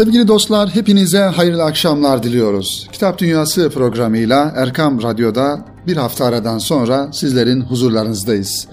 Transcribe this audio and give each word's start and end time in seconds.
Sevgili 0.00 0.28
dostlar, 0.28 0.74
hepinize 0.74 1.18
hayırlı 1.18 1.64
akşamlar 1.64 2.22
diliyoruz. 2.22 2.88
Kitap 2.92 3.18
Dünyası 3.18 3.70
programıyla 3.70 4.52
Erkam 4.56 5.02
Radyo'da 5.02 5.64
bir 5.86 5.96
hafta 5.96 6.24
aradan 6.24 6.58
sonra 6.58 7.08
sizlerin 7.12 7.60
huzurlarınızdayız. 7.60 8.66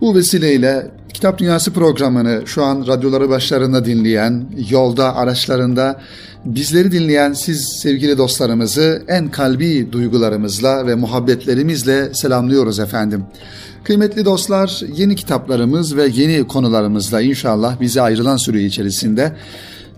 Bu 0.00 0.14
vesileyle 0.14 0.90
Kitap 1.14 1.38
Dünyası 1.38 1.72
programını 1.72 2.42
şu 2.46 2.64
an 2.64 2.86
radyoları 2.86 3.28
başlarında 3.28 3.84
dinleyen, 3.84 4.44
yolda, 4.70 5.16
araçlarında 5.16 6.00
bizleri 6.44 6.92
dinleyen 6.92 7.32
siz 7.32 7.80
sevgili 7.82 8.18
dostlarımızı 8.18 9.02
en 9.08 9.30
kalbi 9.30 9.92
duygularımızla 9.92 10.86
ve 10.86 10.94
muhabbetlerimizle 10.94 12.14
selamlıyoruz 12.14 12.78
efendim. 12.78 13.24
Kıymetli 13.84 14.24
dostlar, 14.24 14.82
yeni 14.96 15.16
kitaplarımız 15.16 15.96
ve 15.96 16.08
yeni 16.14 16.46
konularımızla 16.46 17.20
inşallah 17.20 17.80
bize 17.80 18.02
ayrılan 18.02 18.36
süre 18.36 18.64
içerisinde 18.64 19.32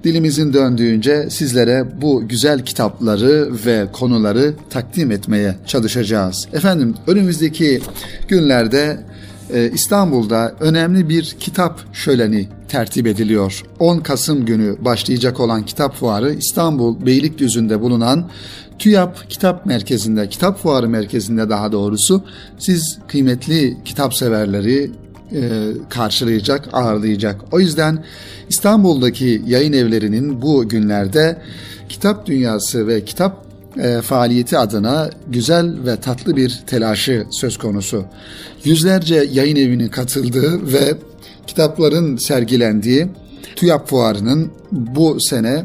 dilimizin 0.04 0.52
döndüğünce 0.52 1.30
sizlere 1.30 1.84
bu 2.02 2.28
güzel 2.28 2.64
kitapları 2.64 3.50
ve 3.66 3.86
konuları 3.92 4.54
takdim 4.70 5.10
etmeye 5.10 5.56
çalışacağız. 5.66 6.48
Efendim 6.52 6.94
önümüzdeki 7.06 7.80
günlerde 8.28 9.00
e, 9.52 9.70
İstanbul'da 9.70 10.54
önemli 10.60 11.08
bir 11.08 11.36
kitap 11.40 11.94
şöleni 11.94 12.48
tertip 12.68 13.06
ediliyor. 13.06 13.62
10 13.78 13.98
Kasım 13.98 14.46
günü 14.46 14.76
başlayacak 14.80 15.40
olan 15.40 15.66
kitap 15.66 15.96
fuarı 15.96 16.34
İstanbul 16.34 17.06
Beylikdüzü'nde 17.06 17.80
bulunan 17.80 18.30
TÜYAP 18.78 19.30
Kitap 19.30 19.66
Merkezi'nde, 19.66 20.28
Kitap 20.28 20.58
Fuarı 20.58 20.88
Merkezi'nde 20.88 21.50
daha 21.50 21.72
doğrusu 21.72 22.24
siz 22.58 22.98
kıymetli 23.08 23.76
kitap 23.84 24.14
severleri 24.14 24.90
karşılayacak, 25.88 26.68
ağırlayacak. 26.72 27.40
O 27.52 27.60
yüzden 27.60 28.04
İstanbul'daki 28.48 29.42
yayın 29.46 29.72
evlerinin 29.72 30.42
bu 30.42 30.68
günlerde 30.68 31.38
kitap 31.88 32.26
dünyası 32.26 32.86
ve 32.86 33.04
kitap 33.04 33.44
e, 33.78 34.00
faaliyeti 34.00 34.58
adına 34.58 35.10
güzel 35.28 35.74
ve 35.86 35.96
tatlı 35.96 36.36
bir 36.36 36.62
telaşı 36.66 37.26
söz 37.30 37.58
konusu. 37.58 38.04
Yüzlerce 38.64 39.28
yayın 39.32 39.56
evinin 39.56 39.88
katıldığı 39.88 40.72
ve 40.72 40.94
kitapların 41.46 42.16
sergilendiği 42.16 43.08
TÜYAP 43.56 43.88
Fuarı'nın 43.88 44.50
bu 44.72 45.16
sene 45.20 45.64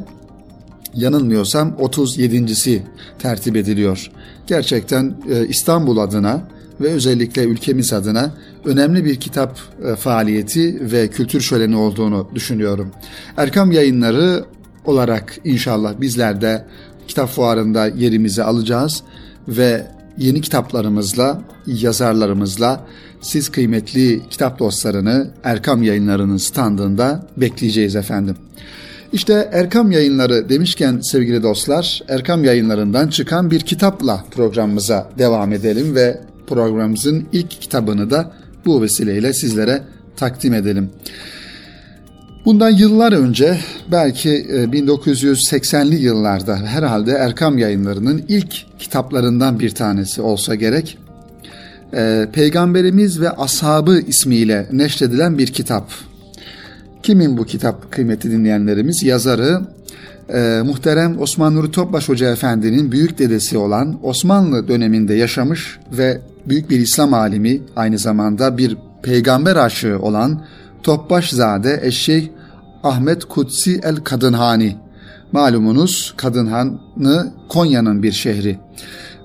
yanılmıyorsam 0.95 1.69
37.si 1.69 2.83
tertip 3.19 3.55
ediliyor. 3.55 4.11
Gerçekten 4.47 5.15
e, 5.31 5.47
İstanbul 5.47 5.97
adına 5.97 6.41
ve 6.81 6.87
özellikle 6.87 7.43
ülkemiz 7.43 7.93
adına 7.93 8.33
önemli 8.65 9.05
bir 9.05 9.15
kitap 9.15 9.59
e, 9.85 9.95
faaliyeti 9.95 10.91
ve 10.91 11.07
kültür 11.07 11.41
şöleni 11.41 11.75
olduğunu 11.75 12.29
düşünüyorum. 12.35 12.91
Erkam 13.37 13.71
Yayınları 13.71 14.45
olarak 14.85 15.37
inşallah 15.43 16.01
bizler 16.01 16.41
de 16.41 16.65
kitap 17.07 17.29
fuarında 17.29 17.87
yerimizi 17.87 18.43
alacağız 18.43 19.03
ve 19.47 19.87
yeni 20.17 20.41
kitaplarımızla, 20.41 21.41
yazarlarımızla 21.67 22.85
siz 23.21 23.49
kıymetli 23.49 24.21
kitap 24.29 24.59
dostlarını 24.59 25.27
Erkam 25.43 25.83
Yayınları'nın 25.83 26.37
standında 26.37 27.27
bekleyeceğiz 27.37 27.95
efendim. 27.95 28.35
İşte 29.13 29.49
Erkam 29.53 29.91
Yayınları 29.91 30.49
demişken 30.49 30.99
sevgili 30.99 31.43
dostlar, 31.43 32.01
Erkam 32.07 32.43
Yayınları'ndan 32.43 33.07
çıkan 33.07 33.51
bir 33.51 33.59
kitapla 33.59 34.23
programımıza 34.31 35.09
devam 35.17 35.53
edelim 35.53 35.95
ve 35.95 36.21
programımızın 36.47 37.25
ilk 37.31 37.49
kitabını 37.49 38.09
da 38.09 38.31
bu 38.65 38.81
vesileyle 38.81 39.33
sizlere 39.33 39.81
takdim 40.17 40.53
edelim. 40.53 40.89
Bundan 42.45 42.69
yıllar 42.69 43.11
önce 43.11 43.59
belki 43.91 44.29
1980'li 44.29 45.95
e, 45.95 45.99
yıllarda 45.99 46.57
herhalde 46.57 47.11
Erkam 47.11 47.57
Yayınları'nın 47.57 48.23
ilk 48.27 48.79
kitaplarından 48.79 49.59
bir 49.59 49.69
tanesi 49.69 50.21
olsa 50.21 50.55
gerek. 50.55 50.97
E, 51.93 52.27
Peygamberimiz 52.33 53.21
ve 53.21 53.29
Ashabı 53.29 54.01
ismiyle 54.07 54.67
neşredilen 54.71 55.37
bir 55.37 55.47
kitap. 55.47 55.91
Kimin 57.03 57.37
bu 57.37 57.45
kitap 57.45 57.91
kıymeti 57.91 58.31
dinleyenlerimiz? 58.31 59.03
Yazarı 59.03 59.61
e, 60.33 60.61
muhterem 60.65 61.21
Osman 61.21 61.55
Nuri 61.55 61.71
Topbaş 61.71 62.09
Hoca 62.09 62.31
Efendi'nin 62.31 62.91
büyük 62.91 63.19
dedesi 63.19 63.57
olan 63.57 63.99
Osmanlı 64.03 64.67
döneminde 64.67 65.13
yaşamış 65.13 65.79
ve 65.91 66.21
büyük 66.45 66.69
bir 66.69 66.79
İslam 66.79 67.13
alimi 67.13 67.61
aynı 67.75 67.97
zamanda 67.97 68.57
bir 68.57 68.77
peygamber 69.03 69.55
aşığı 69.55 69.99
olan 69.99 70.41
Topbaşzade 70.83 71.79
Eşşeyh 71.83 72.27
Ahmet 72.83 73.25
Kutsi 73.25 73.79
el 73.83 73.95
Kadınhani. 73.95 74.75
Malumunuz 75.31 76.13
Kadınhanı 76.17 77.33
Konya'nın 77.49 78.03
bir 78.03 78.11
şehri. 78.11 78.59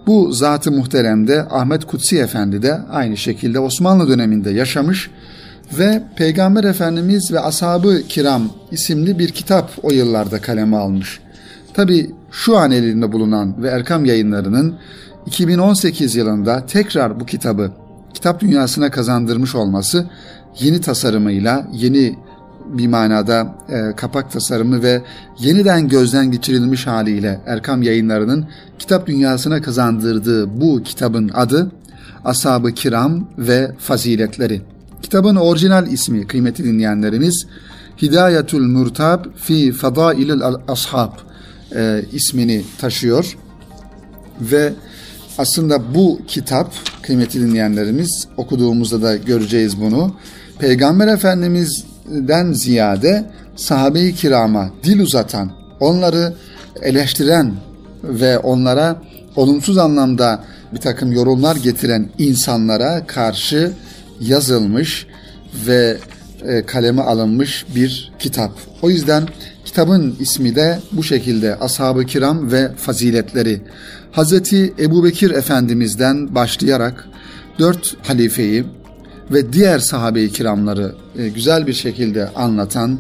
Bu 0.07 0.33
zatı 0.33 0.73
muhteremde 0.73 1.43
Ahmet 1.51 1.85
Kutsi 1.85 2.19
Efendi 2.19 2.63
de 2.63 2.75
aynı 2.91 3.17
şekilde 3.17 3.59
Osmanlı 3.59 4.09
döneminde 4.09 4.51
yaşamış 4.51 5.11
ve 5.11 5.15
Peygamber 6.17 6.65
Efendimiz 6.65 7.33
ve 7.33 7.41
Ashab-ı 7.41 8.03
Kiram 8.09 8.51
isimli 8.71 9.19
bir 9.19 9.29
kitap 9.29 9.71
o 9.83 9.91
yıllarda 9.91 10.41
kaleme 10.41 10.77
almış. 10.77 11.21
Tabi 11.75 12.11
şu 12.31 12.57
an 12.57 12.71
elinde 12.71 13.13
bulunan 13.13 13.63
ve 13.63 13.69
Erkam 13.69 14.05
yayınlarının 14.05 14.75
2018 15.27 16.15
yılında 16.15 16.67
tekrar 16.67 17.21
bu 17.21 17.27
kitabı 17.27 17.71
kitap 18.15 18.41
dünyasına 18.41 18.91
kazandırmış 18.91 19.55
olması 19.55 20.07
yeni 20.61 20.81
tasarımıyla, 20.81 21.67
yeni 21.73 22.19
bir 22.67 22.87
manada 22.87 23.55
e, 23.69 23.97
kapak 23.97 24.33
tasarımı 24.33 24.83
ve 24.83 25.03
yeniden 25.39 25.89
gözden 25.89 26.31
geçirilmiş 26.31 26.87
haliyle 26.87 27.41
Erkam 27.47 27.83
yayınlarının 27.83 28.47
kitap 28.79 29.07
dünyasına 29.07 29.63
kazandırdığı 29.63 30.61
bu 30.61 30.83
kitabın 30.83 31.31
adı 31.35 31.71
Ashab-ı 32.25 32.73
Kiram 32.73 33.29
ve 33.39 33.73
Faziletleri. 33.79 34.74
Kitabın 35.05 35.37
orijinal 35.37 35.87
ismi 35.87 36.27
kıymeti 36.27 36.65
dinleyenlerimiz 36.65 37.47
Hidayetul 38.03 38.63
Murtab 38.63 39.25
fi 39.37 39.73
Fadailil 39.73 40.43
Ashab 40.69 41.11
e, 41.77 42.05
ismini 42.13 42.65
taşıyor 42.79 43.37
ve 44.41 44.73
aslında 45.39 45.95
bu 45.95 46.21
kitap 46.29 46.73
kıymeti 47.03 47.41
dinleyenlerimiz 47.41 48.29
okuduğumuzda 48.37 49.03
da 49.03 49.17
göreceğiz 49.17 49.81
bunu. 49.81 50.15
Peygamber 50.59 51.09
Efendimiz'den 51.09 52.53
ziyade 52.53 53.31
sahabe-i 53.57 54.15
kirama 54.15 54.71
dil 54.85 55.01
uzatan, 55.01 55.53
onları 55.81 56.35
eleştiren 56.83 57.55
ve 58.03 58.39
onlara 58.39 59.03
olumsuz 59.37 59.79
anlamda 59.79 60.45
bir 60.73 60.81
takım 60.81 61.13
yorumlar 61.13 61.57
getiren 61.57 62.09
insanlara 62.19 63.07
karşı 63.07 63.73
yazılmış 64.21 65.07
ve 65.67 65.97
e, 66.43 66.67
kaleme 66.67 67.03
alınmış 67.03 67.67
bir 67.75 68.13
kitap. 68.19 68.53
O 68.83 68.91
yüzden 68.91 69.29
kitabın 69.65 70.17
ismi 70.21 70.55
de 70.55 70.79
bu 70.93 71.03
şekilde 71.03 71.57
Ashab-ı 71.57 72.07
Kiram 72.07 72.53
ve 72.53 72.75
Faziletleri. 72.77 73.61
Hazreti 74.13 74.75
Ebu 74.79 75.05
Bekir 75.05 75.31
Efendimiz'den 75.31 76.35
başlayarak 76.35 77.09
dört 77.59 77.97
halifeyi 78.09 78.65
ve 79.31 79.53
diğer 79.53 79.79
sahabe-i 79.79 80.33
kiramları 80.33 80.95
e, 81.19 81.29
güzel 81.29 81.67
bir 81.67 81.73
şekilde 81.73 82.29
anlatan 82.29 82.99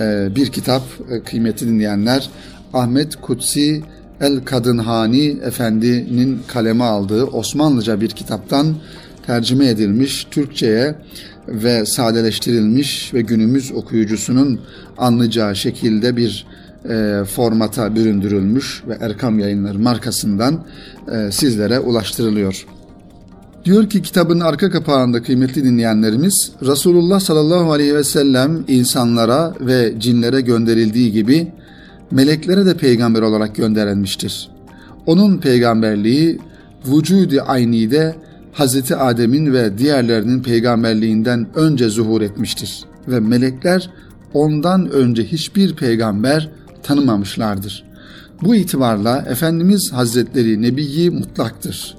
e, 0.00 0.28
bir 0.36 0.46
kitap 0.46 0.82
kıymeti 1.24 1.68
dinleyenler. 1.68 2.30
Ahmet 2.72 3.16
Kutsi 3.16 3.82
El 4.20 4.44
Kadınhani 4.44 5.26
Efendi'nin 5.44 6.40
kaleme 6.48 6.84
aldığı 6.84 7.24
Osmanlıca 7.24 8.00
bir 8.00 8.10
kitaptan 8.10 8.76
tercüme 9.26 9.68
edilmiş 9.68 10.26
Türkçe'ye 10.30 10.94
ve 11.48 11.86
sadeleştirilmiş 11.86 13.14
ve 13.14 13.20
günümüz 13.20 13.72
okuyucusunun 13.72 14.60
anlayacağı 14.98 15.56
şekilde 15.56 16.16
bir 16.16 16.46
e, 16.88 17.24
formata 17.24 17.94
büründürülmüş 17.96 18.82
ve 18.88 18.98
Erkam 19.00 19.38
Yayınları 19.38 19.78
markasından 19.78 20.64
e, 21.12 21.32
sizlere 21.32 21.80
ulaştırılıyor. 21.80 22.66
Diyor 23.64 23.88
ki 23.88 24.02
kitabın 24.02 24.40
arka 24.40 24.70
kapağında 24.70 25.22
kıymetli 25.22 25.64
dinleyenlerimiz 25.64 26.52
Resulullah 26.62 27.20
sallallahu 27.20 27.72
aleyhi 27.72 27.94
ve 27.94 28.04
sellem 28.04 28.64
insanlara 28.68 29.54
ve 29.60 29.94
cinlere 29.98 30.40
gönderildiği 30.40 31.12
gibi 31.12 31.52
meleklere 32.10 32.66
de 32.66 32.76
peygamber 32.76 33.22
olarak 33.22 33.54
gönderilmiştir. 33.54 34.48
Onun 35.06 35.38
peygamberliği 35.38 36.38
vücudi 36.86 37.42
aynide 37.42 38.14
Hazreti 38.54 38.96
Adem'in 38.96 39.52
ve 39.52 39.78
diğerlerinin 39.78 40.42
peygamberliğinden 40.42 41.46
önce 41.54 41.88
zuhur 41.88 42.22
etmiştir 42.22 42.84
ve 43.08 43.20
melekler 43.20 43.90
ondan 44.34 44.90
önce 44.90 45.24
hiçbir 45.24 45.76
peygamber 45.76 46.50
tanımamışlardır. 46.82 47.84
Bu 48.42 48.54
itibarla 48.54 49.24
Efendimiz 49.28 49.92
Hazretleri 49.92 50.62
Nebiyi 50.62 51.10
mutlaktır. 51.10 51.96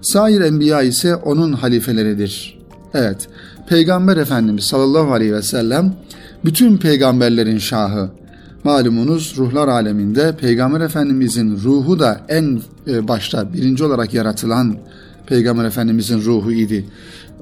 Sair 0.00 0.40
enbiya 0.40 0.82
ise 0.82 1.16
onun 1.16 1.52
halifeleridir. 1.52 2.58
Evet, 2.94 3.28
Peygamber 3.68 4.16
Efendimiz 4.16 4.64
sallallahu 4.64 5.12
aleyhi 5.12 5.32
ve 5.32 5.42
sellem 5.42 5.94
bütün 6.44 6.76
peygamberlerin 6.76 7.58
şahı, 7.58 8.10
Malumunuz 8.64 9.34
ruhlar 9.36 9.68
aleminde 9.68 10.36
Peygamber 10.36 10.80
Efendimizin 10.80 11.56
ruhu 11.56 11.98
da 11.98 12.20
en 12.28 12.60
e, 12.86 13.08
başta 13.08 13.52
birinci 13.52 13.84
olarak 13.84 14.14
yaratılan 14.14 14.76
Peygamber 15.30 15.64
Efendimizin 15.64 16.22
ruhu 16.24 16.52
idi. 16.52 16.84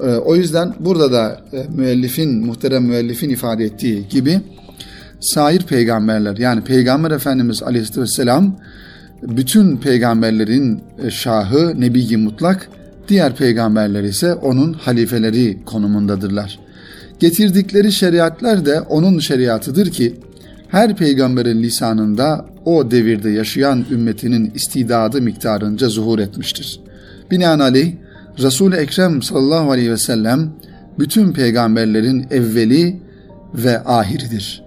E, 0.02 0.06
o 0.06 0.37
yüzden 0.37 0.75
burada 0.81 1.12
da 1.12 1.40
e, 1.52 1.67
müellifin, 1.76 2.46
muhterem 2.46 2.85
müellifin 2.85 3.31
ifade 3.31 3.64
ettiği 3.64 4.08
gibi 4.08 4.40
sair 5.20 5.62
peygamberler 5.62 6.37
yani 6.37 6.64
Peygamber 6.64 7.11
Efendimiz 7.11 7.62
Aleyhisselam 7.62 8.56
bütün 9.23 9.76
peygamberlerin 9.76 10.81
şahı, 11.11 11.81
nebi 11.81 12.17
mutlak, 12.17 12.69
diğer 13.08 13.37
peygamberler 13.37 14.02
ise 14.02 14.34
onun 14.34 14.73
halifeleri 14.73 15.58
konumundadırlar. 15.64 16.58
Getirdikleri 17.19 17.93
şeriatlar 17.93 18.67
da 18.67 18.87
onun 18.88 19.19
şeriatıdır 19.19 19.91
ki 19.91 20.14
her 20.69 20.96
peygamberin 20.96 21.62
lisanında 21.62 22.46
o 22.64 22.91
devirde 22.91 23.31
yaşayan 23.31 23.84
ümmetinin 23.91 24.52
istidadı 24.55 25.23
miktarınca 25.23 25.88
zuhur 25.88 26.19
etmiştir. 26.19 26.81
Binaenaleyh 27.30 27.94
Resul-i 28.38 28.76
Ekrem 28.76 29.22
sallallahu 29.22 29.70
aleyhi 29.70 29.90
ve 29.90 29.98
sellem 29.98 30.50
bütün 30.98 31.32
peygamberlerin 31.32 32.26
evveli 32.30 33.02
ve 33.54 33.84
ahiridir. 33.84 34.62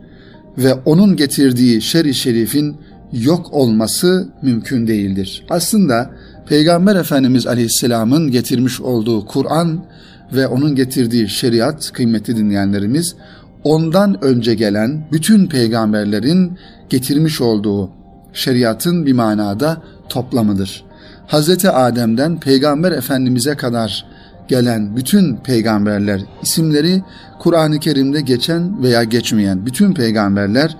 Ve 0.57 0.73
onun 0.73 1.15
getirdiği 1.15 1.81
şer-i 1.81 2.13
şerifin 2.13 2.77
yok 3.11 3.53
olması 3.53 4.29
mümkün 4.41 4.87
değildir. 4.87 5.45
Aslında 5.49 6.11
Peygamber 6.47 6.95
Efendimiz 6.95 7.47
Aleyhisselam'ın 7.47 8.31
getirmiş 8.31 8.81
olduğu 8.81 9.25
Kur'an 9.25 9.85
ve 10.33 10.47
onun 10.47 10.75
getirdiği 10.75 11.29
şeriat 11.29 11.91
kıymetli 11.93 12.37
dinleyenlerimiz 12.37 13.15
ondan 13.63 14.23
önce 14.23 14.55
gelen 14.55 15.07
bütün 15.11 15.47
peygamberlerin 15.47 16.57
getirmiş 16.89 17.41
olduğu 17.41 17.91
şeriatın 18.33 19.05
bir 19.05 19.13
manada 19.13 19.81
toplamıdır. 20.09 20.83
Hz. 21.31 21.65
Adem'den 21.65 22.39
Peygamber 22.39 22.91
Efendimiz'e 22.91 23.55
kadar 23.55 24.05
gelen 24.47 24.95
bütün 24.95 25.35
peygamberler 25.35 26.21
isimleri 26.43 27.03
Kur'an-ı 27.39 27.79
Kerim'de 27.79 28.21
geçen 28.21 28.83
veya 28.83 29.03
geçmeyen 29.03 29.65
bütün 29.65 29.93
peygamberler 29.93 30.77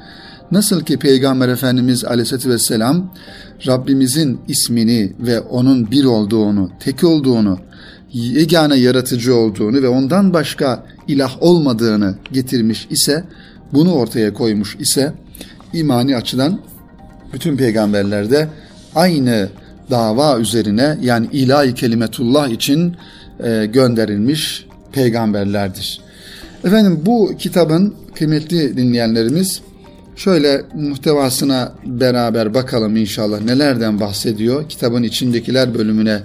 nasıl 0.51 0.81
ki 0.81 1.00
Peygamber 1.00 1.50
Efendimiz 1.50 2.06
Aleyhisselatü 2.06 2.50
Vesselam 2.50 3.13
Rabbimizin 3.68 4.39
ismini 4.48 5.13
ve 5.19 5.39
onun 5.39 5.92
bir 5.92 6.06
olduğunu, 6.06 6.69
tek 6.80 7.03
olduğunu, 7.03 7.59
yegane 8.13 8.75
yaratıcı 8.75 9.36
olduğunu 9.36 9.81
ve 9.81 9.88
ondan 9.88 10.33
başka 10.33 10.83
ilah 11.07 11.44
olmadığını 11.44 12.15
getirmiş 12.31 12.88
ise, 12.89 13.24
bunu 13.74 13.94
ortaya 13.94 14.33
koymuş 14.33 14.75
ise 14.80 15.13
imani 15.74 16.15
açıdan 16.15 16.59
bütün 17.33 17.57
peygamberlerde 17.57 18.48
aynı 18.95 19.50
dava 19.89 20.39
üzerine 20.39 20.98
yani 21.01 21.28
ilahi 21.31 21.74
kelimetullah 21.74 22.50
için 22.50 22.95
e, 23.44 23.66
gönderilmiş 23.66 24.66
peygamberlerdir. 24.92 26.01
Efendim 26.63 27.00
bu 27.06 27.33
kitabın 27.39 27.95
kıymetli 28.16 28.78
dinleyenlerimiz 28.78 29.62
şöyle 30.16 30.62
muhtevasına 30.74 31.74
beraber 31.86 32.54
bakalım 32.54 32.98
inşallah 32.98 33.42
nelerden 33.42 34.00
bahsediyor. 34.00 34.69
Kitabın 34.69 35.04
içindekiler 35.04 35.74
bölümüne 35.74 36.19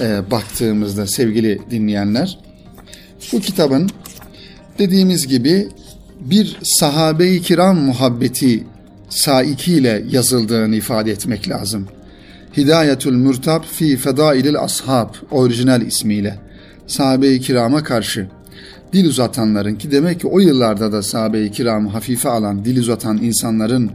e, 0.00 0.30
baktığımızda 0.30 1.06
sevgili 1.06 1.60
dinleyenler. 1.70 2.38
Bu 3.32 3.40
kitabın 3.40 3.90
dediğimiz 4.78 5.26
gibi 5.26 5.68
bir 6.20 6.56
sahabe-i 6.62 7.42
kiram 7.42 7.78
muhabbeti 7.78 8.64
saikiyle 9.08 10.04
yazıldığını 10.10 10.76
ifade 10.76 11.10
etmek 11.10 11.48
lazım. 11.48 11.88
Hidayetül 12.58 13.12
Mürtab 13.12 13.62
fi 13.64 13.96
Fedailil 13.96 14.58
Ashab 14.58 15.08
orijinal 15.30 15.82
ismiyle 15.82 16.38
sahabe-i 16.86 17.40
kirama 17.40 17.82
karşı 17.82 18.26
dil 18.92 19.08
uzatanların 19.08 19.74
ki 19.74 19.90
demek 19.90 20.20
ki 20.20 20.26
o 20.26 20.38
yıllarda 20.38 20.92
da 20.92 21.02
sahabe-i 21.02 21.50
kiramı 21.50 21.88
hafife 21.88 22.28
alan 22.28 22.64
dil 22.64 22.80
uzatan 22.80 23.18
insanların 23.22 23.90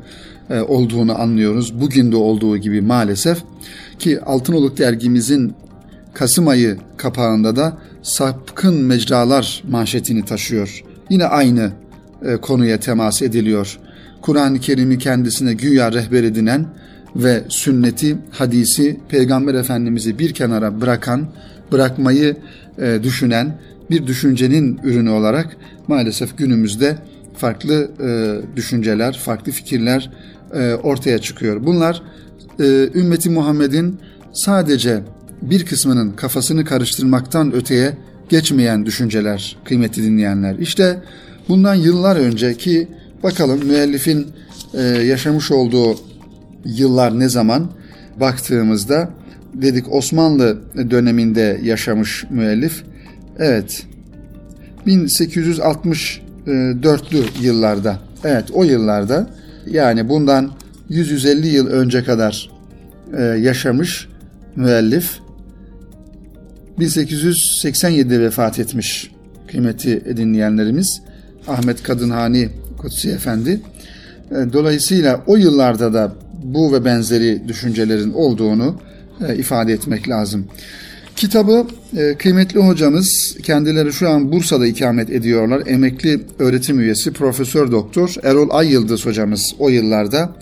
e, 0.50 0.60
olduğunu 0.60 1.22
anlıyoruz. 1.22 1.82
Bugün 1.82 2.12
de 2.12 2.16
olduğu 2.16 2.58
gibi 2.58 2.82
maalesef 2.82 3.38
ki 4.00 4.22
Altınoluk 4.22 4.78
dergimizin 4.78 5.54
Kasım 6.14 6.48
ayı 6.48 6.78
kapağında 6.98 7.56
da 7.56 7.78
sapkın 8.02 8.76
mecralar 8.76 9.64
manşetini 9.70 10.26
taşıyor. 10.26 10.84
Yine 11.10 11.26
aynı 11.26 11.72
e, 12.26 12.36
konuya 12.36 12.80
temas 12.80 13.22
ediliyor. 13.22 13.80
Kur'an-ı 14.22 14.60
Kerim'i 14.60 14.98
kendisine 14.98 15.54
güya 15.54 15.92
rehber 15.92 16.24
edinen 16.24 16.66
ve 17.16 17.44
sünneti, 17.50 18.18
hadisi, 18.32 19.00
Peygamber 19.10 19.54
Efendimiz'i 19.54 20.20
bir 20.20 20.34
kenara 20.34 20.82
bırakan, 20.82 21.28
bırakmayı 21.72 22.38
e, 22.82 23.00
düşünen 23.04 23.58
bir 23.92 24.08
düşüncenin 24.08 24.80
ürünü 24.84 25.10
olarak 25.10 25.58
maalesef 25.88 26.38
günümüzde 26.38 26.98
farklı 27.38 27.92
e, 28.04 28.56
düşünceler, 28.56 29.18
farklı 29.18 29.52
fikirler 29.52 30.12
e, 30.54 30.74
ortaya 30.74 31.20
çıkıyor. 31.20 31.66
Bunlar 31.66 32.02
e, 32.60 32.90
ümmeti 32.96 33.30
Muhammed'in 33.30 34.00
sadece 34.34 35.02
bir 35.42 35.66
kısmının 35.66 36.12
kafasını 36.12 36.66
karıştırmaktan 36.66 37.54
öteye 37.54 37.98
geçmeyen 38.30 38.86
düşünceler 38.86 39.58
kıymetli 39.66 40.04
dinleyenler. 40.04 40.56
İşte 40.56 41.02
bundan 41.50 41.76
yıllar 41.76 42.16
önceki 42.16 42.88
bakalım 43.24 43.66
müellifin 43.66 44.28
e, 44.74 44.82
yaşamış 44.82 45.52
olduğu 45.52 46.13
yıllar 46.66 47.20
ne 47.20 47.30
zaman 47.30 47.72
baktığımızda 48.20 49.10
dedik 49.54 49.94
Osmanlı 49.94 50.58
döneminde 50.92 51.60
yaşamış 51.64 52.26
müellif. 52.30 52.84
Evet 53.40 53.86
1864'lü 54.88 57.24
yıllarda 57.42 58.00
evet 58.24 58.52
o 58.54 58.64
yıllarda 58.64 59.30
yani 59.68 60.10
bundan 60.10 60.52
100-150 60.90 61.46
yıl 61.46 61.68
önce 61.68 62.04
kadar 62.04 62.50
e, 63.18 63.24
yaşamış 63.24 64.08
müellif 64.56 65.20
1887'de 66.80 68.20
vefat 68.20 68.60
etmiş 68.60 69.12
kıymeti 69.48 70.18
dinleyenlerimiz 70.18 71.02
Ahmet 71.48 71.84
Kadınhani 71.84 72.50
Kutsi 72.78 73.10
Efendi. 73.10 73.62
E, 74.32 74.54
dolayısıyla 74.54 75.22
o 75.28 75.36
yıllarda 75.36 75.94
da 75.94 76.14
bu 76.44 76.74
ve 76.74 76.86
benzeri 76.86 77.48
düşüncelerin 77.48 78.14
olduğunu 78.14 78.80
e, 79.28 79.36
ifade 79.36 79.74
etmek 79.74 80.10
lazım. 80.10 80.48
Kitabı 81.16 81.68
e, 81.98 82.16
kıymetli 82.18 82.60
hocamız 82.60 83.38
kendileri 83.44 83.94
şu 83.94 84.10
an 84.10 84.32
Bursa'da 84.32 84.68
ikamet 84.68 85.10
ediyorlar. 85.10 85.64
Emekli 85.68 86.22
öğretim 86.40 86.80
üyesi 86.80 87.14
Profesör 87.14 87.72
Doktor 87.72 88.16
Erol 88.24 88.50
Ay 88.52 88.72
Yıldız 88.72 89.06
hocamız 89.06 89.56
o 89.60 89.70
yıllarda 89.70 90.36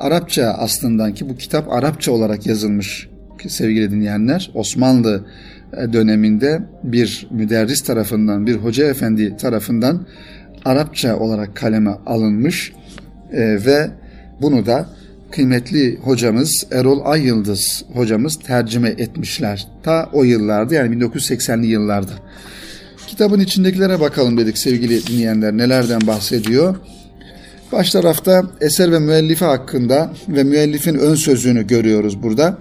Arapça 0.00 0.46
aslında 0.58 1.14
ki 1.14 1.28
bu 1.28 1.36
kitap 1.36 1.72
Arapça 1.72 2.12
olarak 2.12 2.46
yazılmış 2.46 3.08
sevgili 3.48 3.90
dinleyenler. 3.90 4.50
Osmanlı 4.54 5.24
e, 5.76 5.92
döneminde 5.92 6.62
bir 6.84 7.26
müderris 7.30 7.82
tarafından, 7.82 8.46
bir 8.46 8.56
hoca 8.56 8.86
efendi 8.86 9.36
tarafından 9.36 10.06
Arapça 10.64 11.16
olarak 11.16 11.56
kaleme 11.56 11.90
alınmış 12.06 12.72
e, 13.32 13.40
ve 13.40 13.90
bunu 14.40 14.66
da 14.66 14.88
kıymetli 15.32 15.98
hocamız 16.02 16.66
Erol 16.70 17.00
Ay 17.04 17.22
Yıldız 17.26 17.84
hocamız 17.94 18.38
tercüme 18.38 18.88
etmişler. 18.88 19.66
Ta 19.82 20.10
o 20.12 20.24
yıllarda 20.24 20.74
yani 20.74 20.96
1980'li 20.96 21.66
yıllarda. 21.66 22.12
Kitabın 23.06 23.40
içindekilere 23.40 24.00
bakalım 24.00 24.38
dedik 24.38 24.58
sevgili 24.58 25.06
dinleyenler 25.06 25.56
nelerden 25.56 26.06
bahsediyor. 26.06 26.76
Baş 27.72 27.90
tarafta 27.90 28.42
eser 28.60 28.92
ve 28.92 28.98
müellifi 28.98 29.44
hakkında 29.44 30.12
ve 30.28 30.44
müellifin 30.44 30.94
ön 30.94 31.14
sözünü 31.14 31.66
görüyoruz 31.66 32.22
burada. 32.22 32.58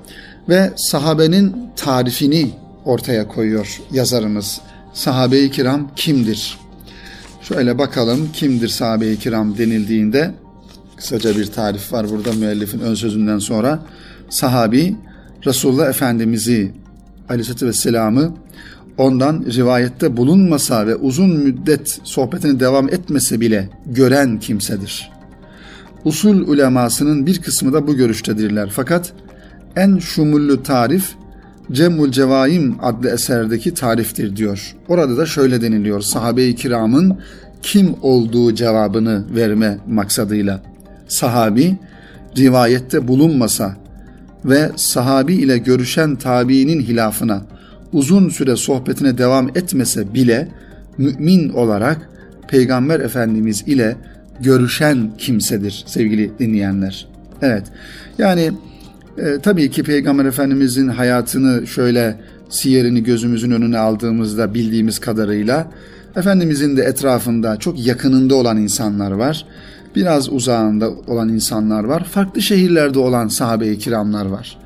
Ve 0.50 0.72
sahabenin 0.76 1.56
tarifini 1.76 2.50
ortaya 2.86 3.28
koyuyor 3.28 3.82
yazarımız. 3.92 4.62
Sahabe-i 4.94 5.52
kiram 5.52 5.92
kimdir? 5.96 6.58
Şöyle 7.42 7.78
bakalım 7.78 8.30
kimdir 8.34 8.68
sahabe-i 8.68 9.20
kiram 9.20 9.58
denildiğinde 9.58 10.32
kısaca 11.02 11.38
bir 11.38 11.46
tarif 11.46 11.94
var 11.94 12.10
burada 12.10 12.32
müellifin 12.32 12.80
ön 12.80 12.94
sözünden 12.94 13.40
sonra. 13.40 13.80
Sahabi 14.30 14.96
Resulullah 15.46 15.90
Efendimiz'i 15.90 16.72
aleyhissalatü 17.30 17.68
vesselam'ı 17.68 18.34
ondan 18.98 19.46
rivayette 19.54 20.18
bulunmasa 20.18 20.88
ve 20.88 20.96
uzun 20.96 21.30
müddet 21.30 22.00
sohbetini 22.04 22.60
devam 22.60 22.90
etmese 22.90 23.40
bile 23.40 23.70
gören 23.86 24.40
kimsedir. 24.40 25.12
Usul 26.06 26.48
ulemasının 26.48 27.26
bir 27.26 27.42
kısmı 27.42 27.74
da 27.74 27.88
bu 27.88 27.96
görüştedirler. 27.96 28.70
Fakat 28.74 29.14
en 29.76 29.98
şumullü 29.98 30.64
tarif 30.64 31.16
Cemul 31.72 32.12
Cevaim 32.12 32.76
adlı 32.82 33.10
eserdeki 33.10 33.74
tariftir 33.74 34.36
diyor. 34.36 34.76
Orada 34.88 35.18
da 35.18 35.26
şöyle 35.26 35.62
deniliyor 35.62 36.02
sahabe-i 36.02 36.56
kiramın 36.56 37.20
kim 37.62 37.96
olduğu 38.02 38.56
cevabını 38.56 39.26
verme 39.36 39.78
maksadıyla. 39.88 40.71
Sahabi 41.12 41.76
rivayette 42.38 43.08
bulunmasa 43.08 43.76
ve 44.46 44.72
sahabi 44.76 45.34
ile 45.34 45.58
görüşen 45.58 46.16
tabiinin 46.16 46.82
hilafına 46.82 47.42
uzun 47.94 48.30
süre 48.30 48.56
sohbetine 48.56 49.18
devam 49.18 49.50
etmese 49.50 50.14
bile 50.14 50.48
mümin 50.98 51.50
olarak 51.50 52.10
Peygamber 52.48 53.00
Efendimiz 53.00 53.64
ile 53.68 53.98
görüşen 54.40 55.10
kimsedir 55.18 55.84
sevgili 55.88 56.32
dinleyenler. 56.40 57.08
Evet 57.42 57.64
yani 58.18 58.52
e, 59.18 59.40
tabii 59.44 59.72
ki 59.72 59.84
Peygamber 59.84 60.26
Efendimizin 60.26 60.88
hayatını 60.88 61.68
şöyle 61.68 62.16
siyerini 62.50 63.04
gözümüzün 63.04 63.52
önüne 63.52 63.78
aldığımızda 63.78 64.54
bildiğimiz 64.54 65.00
kadarıyla 65.00 65.72
Efendimizin 66.16 66.78
de 66.78 66.84
etrafında 66.84 67.58
çok 67.58 67.86
yakınında 67.86 68.36
olan 68.36 68.58
insanlar 68.58 69.12
var. 69.12 69.46
Biraz 69.96 70.30
uzağında 70.30 70.90
olan 70.90 71.30
insanlar 71.30 71.84
var. 71.84 72.04
Farklı 72.04 72.42
şehirlerde 72.42 73.00
olan 73.00 73.28
sahabe-i 73.28 73.80
kiramlar 73.80 74.26
var. 74.26 74.58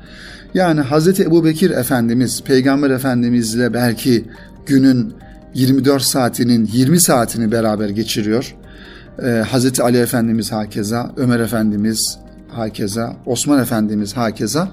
Yani 0.54 0.80
Hazreti 0.80 1.22
Ebu 1.22 1.44
Bekir 1.44 1.70
Efendimiz, 1.70 2.42
Peygamber 2.42 2.90
Efendimizle 2.90 3.74
belki 3.74 4.24
günün 4.66 5.14
24 5.54 6.02
saatinin 6.02 6.70
20 6.72 7.00
saatini 7.00 7.52
beraber 7.52 7.88
geçiriyor. 7.88 8.54
Ee, 9.22 9.26
Hazreti 9.26 9.82
Ali 9.82 9.98
Efendimiz 9.98 10.52
hakeza, 10.52 11.12
Ömer 11.16 11.40
Efendimiz 11.40 12.18
hakeza, 12.48 13.16
Osman 13.26 13.62
Efendimiz 13.62 14.16
hakeza. 14.16 14.68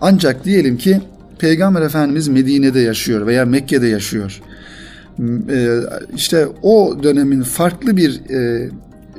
Ancak 0.00 0.44
diyelim 0.44 0.76
ki 0.76 1.00
Peygamber 1.38 1.82
Efendimiz 1.82 2.28
Medine'de 2.28 2.80
yaşıyor 2.80 3.26
veya 3.26 3.44
Mekke'de 3.44 3.86
yaşıyor. 3.86 4.42
Ee, 5.50 5.78
işte 6.16 6.46
o 6.62 6.96
dönemin 7.02 7.42
farklı 7.42 7.96
bir 7.96 8.30
e, 8.30 8.70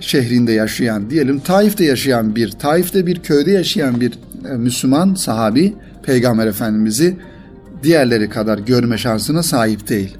şehrinde 0.01 0.51
yaşayan, 0.51 1.09
diyelim 1.09 1.39
Taif'te 1.39 1.85
yaşayan 1.85 2.35
bir, 2.35 2.51
Taif'te 2.51 3.05
bir 3.05 3.19
köyde 3.19 3.51
yaşayan 3.51 4.01
bir 4.01 4.13
e, 4.49 4.53
Müslüman 4.53 5.13
sahabi 5.13 5.73
Peygamber 6.03 6.47
Efendimiz'i 6.47 7.17
diğerleri 7.83 8.29
kadar 8.29 8.59
görme 8.59 8.97
şansına 8.97 9.43
sahip 9.43 9.89
değil. 9.89 10.17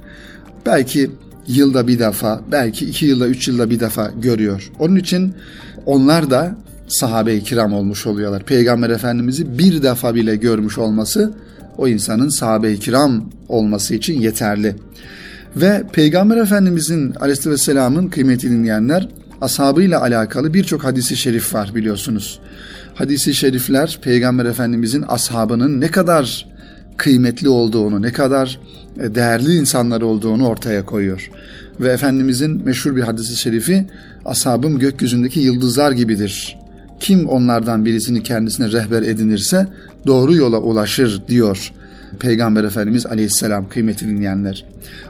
Belki 0.66 1.12
yılda 1.48 1.88
bir 1.88 2.00
defa, 2.00 2.42
belki 2.52 2.86
iki 2.86 3.06
yılda, 3.06 3.28
üç 3.28 3.48
yılda 3.48 3.70
bir 3.70 3.80
defa 3.80 4.12
görüyor. 4.22 4.72
Onun 4.80 4.96
için 4.96 5.34
onlar 5.86 6.32
da 6.32 6.56
sahabe-i 6.88 7.44
kiram 7.44 7.74
olmuş 7.74 8.08
oluyorlar. 8.08 8.44
Peygamber 8.44 8.90
Efendimiz'i 8.90 9.58
bir 9.58 9.84
defa 9.84 10.16
bile 10.16 10.36
görmüş 10.36 10.78
olması 10.78 11.34
o 11.78 11.88
insanın 11.88 12.30
sahabe-i 12.30 12.80
kiram 12.80 13.30
olması 13.50 13.96
için 13.96 14.22
yeterli. 14.22 14.76
Ve 15.56 15.84
Peygamber 15.94 16.38
Efendimizin 16.38 17.14
aleyhisselamın 17.14 18.08
kıymetini 18.08 18.52
dinleyenler 18.52 19.08
ashabıyla 19.42 20.02
alakalı 20.02 20.54
birçok 20.54 20.84
hadisi 20.84 21.18
şerif 21.18 21.54
var 21.54 21.72
biliyorsunuz. 21.76 22.40
Hadisi 22.94 23.34
şerifler 23.34 24.00
Peygamber 24.02 24.46
Efendimizin 24.46 25.06
ashabının 25.08 25.82
ne 25.82 25.92
kadar 25.92 26.48
kıymetli 26.98 27.50
olduğunu, 27.50 28.02
ne 28.02 28.12
kadar 28.12 28.60
e, 29.00 29.16
değerli 29.16 29.56
insanlar 29.56 30.02
olduğunu 30.02 30.48
ortaya 30.48 30.86
koyuyor. 30.86 31.30
Ve 31.80 31.92
Efendimizin 31.92 32.66
meşhur 32.66 32.96
bir 32.96 33.02
hadisi 33.02 33.38
şerifi 33.38 33.86
ashabım 34.26 34.80
gökyüzündeki 34.80 35.40
yıldızlar 35.40 35.92
gibidir. 35.92 36.58
Kim 37.00 37.30
onlardan 37.30 37.86
birisini 37.86 38.24
kendisine 38.24 38.72
rehber 38.72 39.02
edinirse 39.02 39.68
doğru 40.08 40.36
yola 40.36 40.58
ulaşır 40.58 41.22
diyor 41.28 41.72
Peygamber 42.20 42.64
Efendimiz 42.64 43.06
Aleyhisselam 43.06 43.70
kıymeti 43.70 44.08
dinleyenler. 44.08 44.66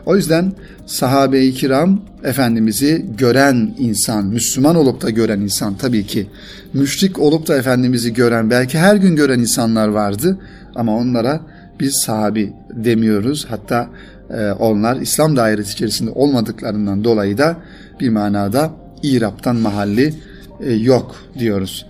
O 0.06 0.16
yüzden 0.16 0.54
sahabe-i 0.86 1.54
kiram 1.54 2.02
Efendimiz'i 2.24 3.06
gören 3.18 3.76
insan, 3.78 4.26
Müslüman 4.26 4.76
olup 4.76 5.02
da 5.02 5.10
gören 5.10 5.40
insan 5.40 5.78
tabii 5.78 6.06
ki. 6.06 6.28
Müşrik 6.74 7.20
olup 7.20 7.48
da 7.48 7.58
Efendimiz'i 7.58 8.14
gören, 8.14 8.50
belki 8.50 8.80
her 8.80 8.96
gün 8.96 9.16
gören 9.16 9.40
insanlar 9.40 9.88
vardı 9.88 10.40
ama 10.76 10.98
onlara 10.98 11.42
biz 11.80 11.94
sahabi 12.06 12.54
demiyoruz. 12.74 13.46
Hatta 13.50 13.90
e, 14.30 14.52
onlar 14.52 14.96
İslam 14.96 15.36
dairesi 15.36 15.74
içerisinde 15.74 16.12
olmadıklarından 16.12 17.04
dolayı 17.04 17.38
da 17.38 17.58
bir 18.00 18.10
manada 18.10 18.72
İrap'tan 19.04 19.56
mahalli 19.56 20.14
e, 20.60 20.74
yok 20.74 21.16
diyoruz. 21.40 21.86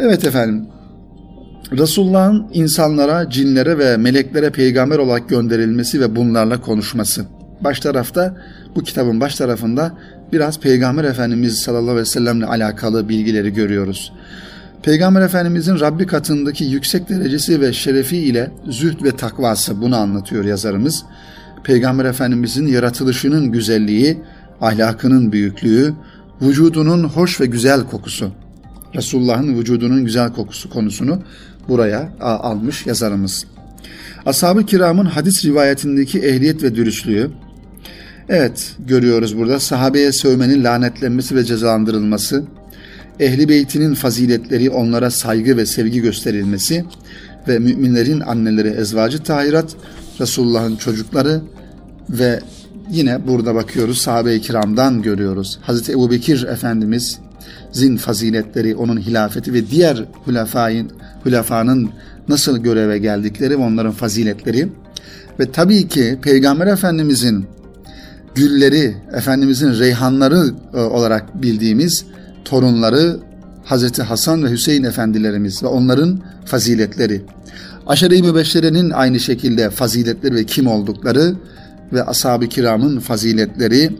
Evet 0.00 0.24
efendim 0.24 0.66
Resulullah'ın 1.78 2.46
insanlara, 2.52 3.30
cinlere 3.30 3.78
ve 3.78 3.96
meleklere 3.96 4.50
peygamber 4.50 4.98
olarak 4.98 5.28
gönderilmesi 5.28 6.00
ve 6.00 6.16
bunlarla 6.16 6.60
konuşması. 6.60 7.24
Baş 7.60 7.80
tarafta 7.80 8.36
bu 8.76 8.82
kitabın 8.82 9.20
baş 9.20 9.34
tarafında 9.34 9.98
biraz 10.32 10.60
Peygamber 10.60 11.04
Efendimiz 11.04 11.58
sallallahu 11.58 11.90
aleyhi 11.90 12.00
ve 12.00 12.04
sellemle 12.04 12.46
alakalı 12.46 13.08
bilgileri 13.08 13.52
görüyoruz. 13.52 14.12
Peygamber 14.82 15.20
Efendimizin 15.22 15.80
Rabbi 15.80 16.06
katındaki 16.06 16.64
yüksek 16.64 17.08
derecesi 17.08 17.60
ve 17.60 17.72
şerefi 17.72 18.16
ile 18.16 18.50
zühd 18.68 19.04
ve 19.04 19.16
takvası 19.16 19.80
bunu 19.82 19.96
anlatıyor 19.96 20.44
yazarımız. 20.44 21.04
Peygamber 21.64 22.04
Efendimizin 22.04 22.66
yaratılışının 22.66 23.52
güzelliği, 23.52 24.18
ahlakının 24.60 25.32
büyüklüğü, 25.32 25.94
vücudunun 26.42 27.04
hoş 27.04 27.40
ve 27.40 27.46
güzel 27.46 27.80
kokusu. 27.80 28.32
Resulullah'ın 28.94 29.58
vücudunun 29.58 30.04
güzel 30.04 30.32
kokusu 30.32 30.70
konusunu 30.70 31.22
buraya 31.68 32.12
almış 32.20 32.86
yazarımız. 32.86 33.44
Ashab-ı 34.26 34.66
kiramın 34.66 35.04
hadis 35.04 35.44
rivayetindeki 35.44 36.18
ehliyet 36.18 36.62
ve 36.62 36.74
dürüstlüğü, 36.74 37.30
evet 38.28 38.76
görüyoruz 38.86 39.38
burada 39.38 39.60
sahabeye 39.60 40.12
sövmenin 40.12 40.64
lanetlenmesi 40.64 41.36
ve 41.36 41.44
cezalandırılması, 41.44 42.44
ehli 43.20 43.48
beytinin 43.48 43.94
faziletleri 43.94 44.70
onlara 44.70 45.10
saygı 45.10 45.56
ve 45.56 45.66
sevgi 45.66 46.00
gösterilmesi 46.00 46.84
ve 47.48 47.58
müminlerin 47.58 48.20
anneleri 48.20 48.68
ezvacı 48.68 49.22
tahirat, 49.22 49.76
Resulullah'ın 50.20 50.76
çocukları 50.76 51.40
ve 52.10 52.40
yine 52.90 53.26
burada 53.26 53.54
bakıyoruz 53.54 53.98
sahabe-i 53.98 54.40
kiramdan 54.40 55.02
görüyoruz. 55.02 55.58
Hazreti 55.62 55.92
Ebu 55.92 56.10
Bekir 56.10 56.42
Efendimiz 56.42 57.18
zin 57.72 57.96
faziletleri, 57.96 58.76
onun 58.76 59.00
hilafeti 59.00 59.52
ve 59.52 59.70
diğer 59.70 60.04
hülafayın, 60.26 60.92
hülafanın 61.26 61.90
nasıl 62.28 62.58
göreve 62.58 62.98
geldikleri 62.98 63.58
ve 63.58 63.62
onların 63.62 63.92
faziletleri 63.92 64.68
ve 65.40 65.52
tabii 65.52 65.88
ki 65.88 66.18
Peygamber 66.22 66.66
Efendimizin 66.66 67.46
gülleri, 68.34 68.96
Efendimizin 69.14 69.78
reyhanları 69.78 70.50
e, 70.74 70.80
olarak 70.80 71.42
bildiğimiz 71.42 72.04
torunları 72.44 73.20
Hazreti 73.64 74.02
Hasan 74.02 74.44
ve 74.44 74.50
Hüseyin 74.50 74.84
efendilerimiz 74.84 75.62
ve 75.62 75.66
onların 75.66 76.20
faziletleri. 76.44 77.22
Aşere-i 77.86 78.22
Mübeşşere'nin 78.22 78.90
aynı 78.90 79.20
şekilde 79.20 79.70
faziletleri 79.70 80.34
ve 80.34 80.44
kim 80.44 80.66
oldukları 80.66 81.34
ve 81.92 82.02
ashab-ı 82.02 82.48
kiramın 82.48 83.00
faziletleri 83.00 83.96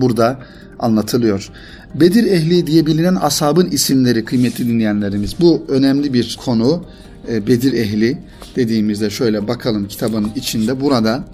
burada 0.00 0.38
anlatılıyor. 0.78 1.50
Bedir 1.94 2.24
ehli 2.24 2.66
diye 2.66 2.86
bilinen 2.86 3.14
ashabın 3.14 3.66
isimleri 3.70 4.24
kıymetli 4.24 4.68
dinleyenlerimiz. 4.68 5.34
Bu 5.40 5.64
önemli 5.68 6.12
bir 6.12 6.38
konu. 6.44 6.84
E, 7.28 7.46
Bedir 7.46 7.72
ehli 7.72 8.18
dediğimizde 8.56 9.10
şöyle 9.10 9.48
bakalım 9.48 9.88
kitabın 9.88 10.30
içinde 10.36 10.80
burada 10.80 11.24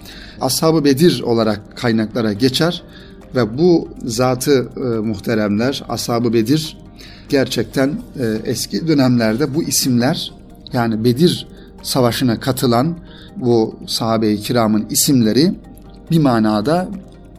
ashab 0.41 0.85
Bedir 0.85 1.21
olarak 1.21 1.77
kaynaklara 1.77 2.33
geçer 2.33 2.83
ve 3.35 3.57
bu 3.57 3.89
zatı 4.05 4.69
e, 4.77 4.79
muhteremler 4.79 5.83
ashab 5.89 6.33
Bedir 6.33 6.77
gerçekten 7.29 7.89
e, 8.19 8.25
eski 8.45 8.87
dönemlerde 8.87 9.55
bu 9.55 9.63
isimler 9.63 10.33
yani 10.73 11.03
Bedir 11.03 11.47
savaşına 11.83 12.39
katılan 12.39 12.97
bu 13.35 13.75
sahabe-i 13.87 14.39
kiramın 14.39 14.85
isimleri 14.89 15.53
bir 16.11 16.19
manada 16.19 16.89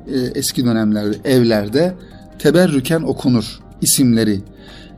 e, 0.07 0.19
eski 0.35 0.65
dönemlerde 0.65 1.17
evlerde 1.25 1.95
teberrüken 2.39 3.03
okunur 3.03 3.61
isimleri. 3.83 4.41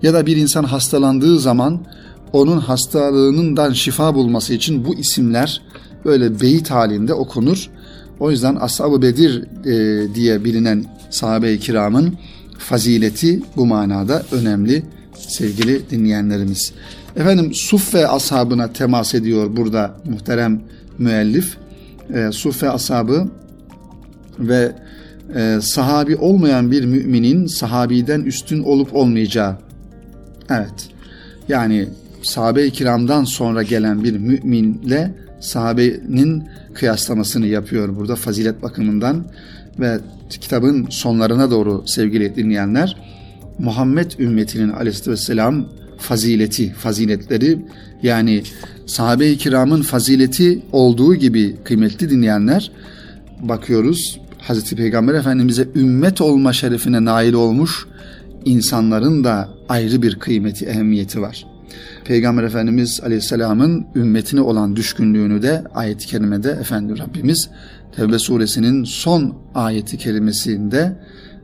Ya 0.02 0.14
da 0.14 0.26
bir 0.26 0.36
insan 0.36 0.64
hastalandığı 0.64 1.40
zaman 1.40 1.80
onun 2.32 2.58
hastalığından 2.58 3.72
şifa 3.72 4.14
bulması 4.14 4.54
için 4.54 4.84
bu 4.84 4.94
isimler 4.94 5.62
böyle 6.04 6.40
beyit 6.40 6.70
halinde 6.70 7.14
okunur. 7.14 7.70
O 8.20 8.30
yüzden 8.30 8.56
Ashab-ı 8.56 9.02
Bedir 9.02 9.44
e, 9.66 10.14
diye 10.14 10.44
bilinen 10.44 10.84
sahabe-i 11.10 11.58
kiramın 11.58 12.14
fazileti 12.58 13.42
bu 13.56 13.66
manada 13.66 14.22
önemli 14.32 14.82
sevgili 15.28 15.90
dinleyenlerimiz. 15.90 16.72
Efendim 17.16 17.54
Suffe 17.54 18.08
ashabına 18.08 18.72
temas 18.72 19.14
ediyor 19.14 19.56
burada 19.56 19.94
muhterem 20.04 20.60
müellif. 20.98 21.56
E, 22.14 22.32
Suffe 22.32 22.70
ashabı 22.70 23.28
ve 24.38 24.72
e, 25.34 25.58
sahabi 25.60 26.16
olmayan 26.16 26.70
bir 26.70 26.84
müminin 26.84 27.46
sahabiden 27.46 28.20
üstün 28.20 28.62
olup 28.62 28.94
olmayacağı. 28.94 29.56
Evet. 30.50 30.88
Yani 31.48 31.88
sahabe-i 32.22 32.70
kiramdan 32.70 33.24
sonra 33.24 33.62
gelen 33.62 34.04
bir 34.04 34.18
müminle 34.18 35.14
sahabenin 35.40 36.44
kıyaslamasını 36.74 37.46
yapıyor 37.46 37.96
burada 37.96 38.16
fazilet 38.16 38.62
bakımından 38.62 39.24
ve 39.80 39.98
kitabın 40.30 40.86
sonlarına 40.90 41.50
doğru 41.50 41.82
sevgili 41.86 42.36
dinleyenler 42.36 42.96
Muhammed 43.58 44.10
ümmetinin 44.18 44.68
aleyhisselam 44.68 45.68
fazileti, 45.98 46.72
faziletleri 46.72 47.58
yani 48.02 48.42
sahabe-i 48.86 49.38
kiramın 49.38 49.82
fazileti 49.82 50.62
olduğu 50.72 51.14
gibi 51.14 51.56
kıymetli 51.64 52.10
dinleyenler 52.10 52.70
bakıyoruz 53.40 54.19
Hazreti 54.42 54.76
Peygamber 54.76 55.14
Efendimiz'e 55.14 55.68
ümmet 55.74 56.20
olma 56.20 56.52
şerefine 56.52 57.04
nail 57.04 57.32
olmuş 57.32 57.86
insanların 58.44 59.24
da 59.24 59.48
ayrı 59.68 60.02
bir 60.02 60.18
kıymeti, 60.18 60.66
ehemmiyeti 60.66 61.22
var. 61.22 61.46
Peygamber 62.04 62.42
Efendimiz 62.42 63.00
Aleyhisselam'ın 63.04 63.86
ümmetine 63.94 64.40
olan 64.40 64.76
düşkünlüğünü 64.76 65.42
de 65.42 65.64
ayet-i 65.74 66.06
kerimede 66.06 66.50
Efendi 66.50 66.98
Rabbimiz 66.98 67.50
Tevbe 67.96 68.18
suresinin 68.18 68.84
son 68.84 69.34
ayeti 69.54 69.98
kerimesinde 69.98 70.96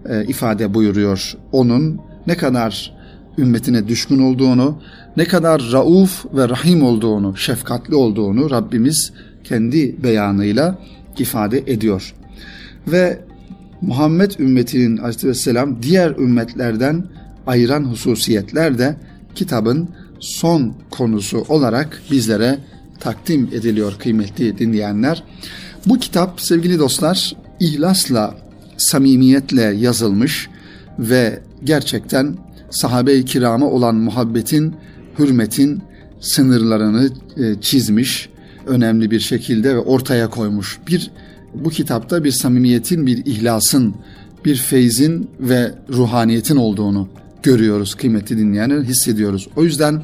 e, 0.08 0.24
ifade 0.24 0.74
buyuruyor. 0.74 1.36
Onun 1.52 2.00
ne 2.26 2.36
kadar 2.36 2.96
ümmetine 3.38 3.88
düşkün 3.88 4.18
olduğunu, 4.18 4.78
ne 5.16 5.24
kadar 5.24 5.62
rauf 5.72 6.24
ve 6.34 6.48
rahim 6.48 6.82
olduğunu, 6.82 7.36
şefkatli 7.36 7.94
olduğunu 7.94 8.50
Rabbimiz 8.50 9.12
kendi 9.44 10.02
beyanıyla 10.02 10.78
ifade 11.18 11.58
ediyor. 11.58 12.14
Ve 12.86 13.20
Muhammed 13.80 14.30
ümmetinin 14.38 14.96
aleyhisselam 14.96 15.82
diğer 15.82 16.10
ümmetlerden 16.10 17.04
ayıran 17.46 17.84
hususiyetler 17.84 18.78
de 18.78 18.96
kitabın 19.34 19.88
son 20.20 20.74
konusu 20.90 21.44
olarak 21.48 22.02
bizlere 22.10 22.58
takdim 23.00 23.48
ediliyor 23.52 23.92
kıymetli 23.98 24.58
dinleyenler. 24.58 25.22
Bu 25.86 25.98
kitap 25.98 26.40
sevgili 26.40 26.78
dostlar 26.78 27.36
ihlasla, 27.60 28.34
samimiyetle 28.76 29.62
yazılmış 29.62 30.48
ve 30.98 31.40
gerçekten 31.64 32.36
sahabe-i 32.70 33.24
kirama 33.24 33.66
olan 33.66 33.94
muhabbetin, 33.94 34.74
hürmetin 35.18 35.82
sınırlarını 36.20 37.10
e, 37.36 37.60
çizmiş, 37.60 38.28
önemli 38.66 39.10
bir 39.10 39.20
şekilde 39.20 39.74
ve 39.74 39.78
ortaya 39.78 40.30
koymuş. 40.30 40.78
Bir 40.86 41.10
bu 41.64 41.70
kitapta 41.70 42.24
bir 42.24 42.30
samimiyetin, 42.30 43.06
bir 43.06 43.26
ihlasın, 43.26 43.94
bir 44.44 44.56
feyzin 44.56 45.30
ve 45.40 45.74
ruhaniyetin 45.88 46.56
olduğunu 46.56 47.08
görüyoruz 47.42 47.94
kıymetli 47.94 48.38
dinleyenler, 48.38 48.82
hissediyoruz. 48.82 49.48
O 49.56 49.64
yüzden 49.64 50.02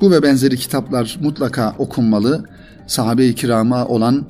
bu 0.00 0.10
ve 0.10 0.22
benzeri 0.22 0.56
kitaplar 0.56 1.18
mutlaka 1.22 1.74
okunmalı. 1.78 2.44
Sahabe-i 2.86 3.34
kirama 3.34 3.86
olan 3.86 4.26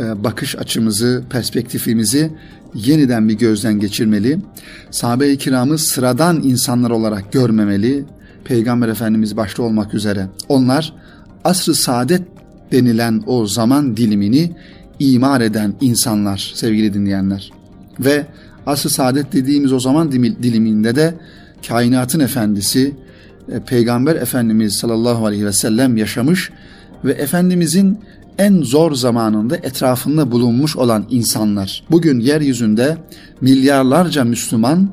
e, 0.00 0.24
bakış 0.24 0.56
açımızı, 0.56 1.22
perspektifimizi 1.30 2.30
yeniden 2.74 3.28
bir 3.28 3.34
gözden 3.34 3.80
geçirmeli. 3.80 4.38
Sahabe-i 4.90 5.38
kiramı 5.38 5.78
sıradan 5.78 6.42
insanlar 6.42 6.90
olarak 6.90 7.32
görmemeli. 7.32 8.04
Peygamber 8.44 8.88
Efendimiz 8.88 9.36
başta 9.36 9.62
olmak 9.62 9.94
üzere. 9.94 10.26
Onlar 10.48 10.92
asr-ı 11.44 11.74
saadet 11.74 12.22
denilen 12.72 13.22
o 13.26 13.46
zaman 13.46 13.96
dilimini 13.96 14.52
imar 15.00 15.40
eden 15.40 15.74
insanlar 15.80 16.52
sevgili 16.54 16.94
dinleyenler. 16.94 17.52
Ve 18.00 18.26
asr-ı 18.66 18.90
saadet 18.90 19.32
dediğimiz 19.32 19.72
o 19.72 19.80
zaman 19.80 20.12
diliminde 20.12 20.96
de 20.96 21.14
kainatın 21.68 22.20
efendisi 22.20 22.94
e, 23.52 23.60
Peygamber 23.60 24.16
Efendimiz 24.16 24.76
sallallahu 24.76 25.26
aleyhi 25.26 25.46
ve 25.46 25.52
sellem 25.52 25.96
yaşamış 25.96 26.50
ve 27.04 27.12
Efendimizin 27.12 27.98
en 28.38 28.62
zor 28.62 28.94
zamanında 28.94 29.56
etrafında 29.56 30.30
bulunmuş 30.30 30.76
olan 30.76 31.06
insanlar. 31.10 31.82
Bugün 31.90 32.20
yeryüzünde 32.20 32.96
milyarlarca 33.40 34.24
Müslüman 34.24 34.88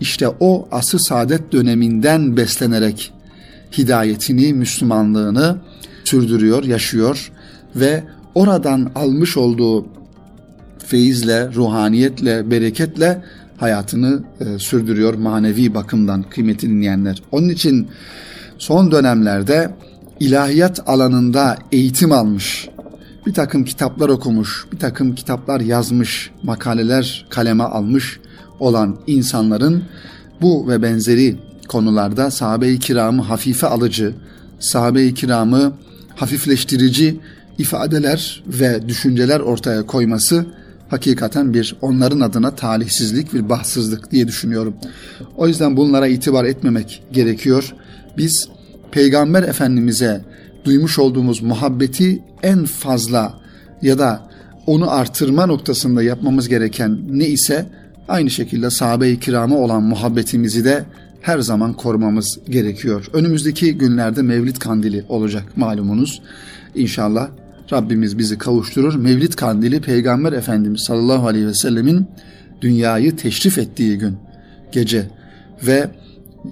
işte 0.00 0.28
o 0.40 0.68
asr 0.70 0.98
saadet 0.98 1.52
döneminden 1.52 2.36
beslenerek 2.36 3.12
hidayetini, 3.78 4.54
Müslümanlığını 4.54 5.56
sürdürüyor, 6.04 6.64
yaşıyor 6.64 7.32
ve 7.76 8.04
oradan 8.34 8.90
almış 8.94 9.36
olduğu 9.36 9.86
feyizle, 10.86 11.52
ruhaniyetle, 11.54 12.50
bereketle 12.50 13.22
hayatını 13.56 14.22
e, 14.40 14.58
sürdürüyor 14.58 15.14
manevi 15.14 15.74
bakımdan 15.74 16.22
kıymeti 16.22 16.68
dinleyenler. 16.68 17.22
Onun 17.32 17.48
için 17.48 17.88
son 18.58 18.90
dönemlerde 18.90 19.74
ilahiyat 20.20 20.88
alanında 20.88 21.58
eğitim 21.72 22.12
almış, 22.12 22.68
bir 23.26 23.34
takım 23.34 23.64
kitaplar 23.64 24.08
okumuş, 24.08 24.66
bir 24.72 24.78
takım 24.78 25.14
kitaplar 25.14 25.60
yazmış, 25.60 26.30
makaleler 26.42 27.26
kaleme 27.30 27.64
almış 27.64 28.20
olan 28.60 28.96
insanların 29.06 29.84
bu 30.40 30.68
ve 30.68 30.82
benzeri 30.82 31.36
konularda 31.68 32.30
sahabe-i 32.30 32.78
kiramı 32.78 33.22
hafife 33.22 33.66
alıcı, 33.66 34.14
sahabe-i 34.58 35.14
kiramı 35.14 35.72
hafifleştirici 36.16 37.20
ifadeler 37.58 38.42
ve 38.46 38.88
düşünceler 38.88 39.40
ortaya 39.40 39.86
koyması 39.86 40.46
hakikaten 40.88 41.54
bir 41.54 41.76
onların 41.80 42.20
adına 42.20 42.54
talihsizlik, 42.54 43.34
bir 43.34 43.48
bahtsızlık 43.48 44.10
diye 44.10 44.28
düşünüyorum. 44.28 44.74
O 45.36 45.48
yüzden 45.48 45.76
bunlara 45.76 46.06
itibar 46.06 46.44
etmemek 46.44 47.02
gerekiyor. 47.12 47.74
Biz 48.16 48.48
Peygamber 48.90 49.42
Efendimiz'e 49.42 50.20
duymuş 50.64 50.98
olduğumuz 50.98 51.42
muhabbeti 51.42 52.22
en 52.42 52.64
fazla 52.64 53.34
ya 53.82 53.98
da 53.98 54.28
onu 54.66 54.90
artırma 54.90 55.46
noktasında 55.46 56.02
yapmamız 56.02 56.48
gereken 56.48 56.98
ne 57.10 57.26
ise 57.26 57.66
aynı 58.08 58.30
şekilde 58.30 58.70
sahabe-i 58.70 59.20
kirama 59.20 59.56
olan 59.56 59.82
muhabbetimizi 59.82 60.64
de 60.64 60.84
her 61.20 61.38
zaman 61.38 61.72
korumamız 61.72 62.38
gerekiyor. 62.48 63.06
Önümüzdeki 63.12 63.78
günlerde 63.78 64.22
Mevlid 64.22 64.56
Kandili 64.56 65.04
olacak 65.08 65.56
malumunuz. 65.56 66.22
İnşallah 66.74 67.28
Rabbimiz 67.72 68.18
bizi 68.18 68.38
kavuşturur. 68.38 68.94
Mevlid 68.94 69.32
Kandili 69.32 69.80
Peygamber 69.80 70.32
Efendimiz 70.32 70.84
sallallahu 70.86 71.26
aleyhi 71.26 71.46
ve 71.46 71.54
sellemin 71.54 72.06
dünyayı 72.60 73.16
teşrif 73.16 73.58
ettiği 73.58 73.98
gün 73.98 74.16
gece 74.72 75.10
ve 75.66 75.90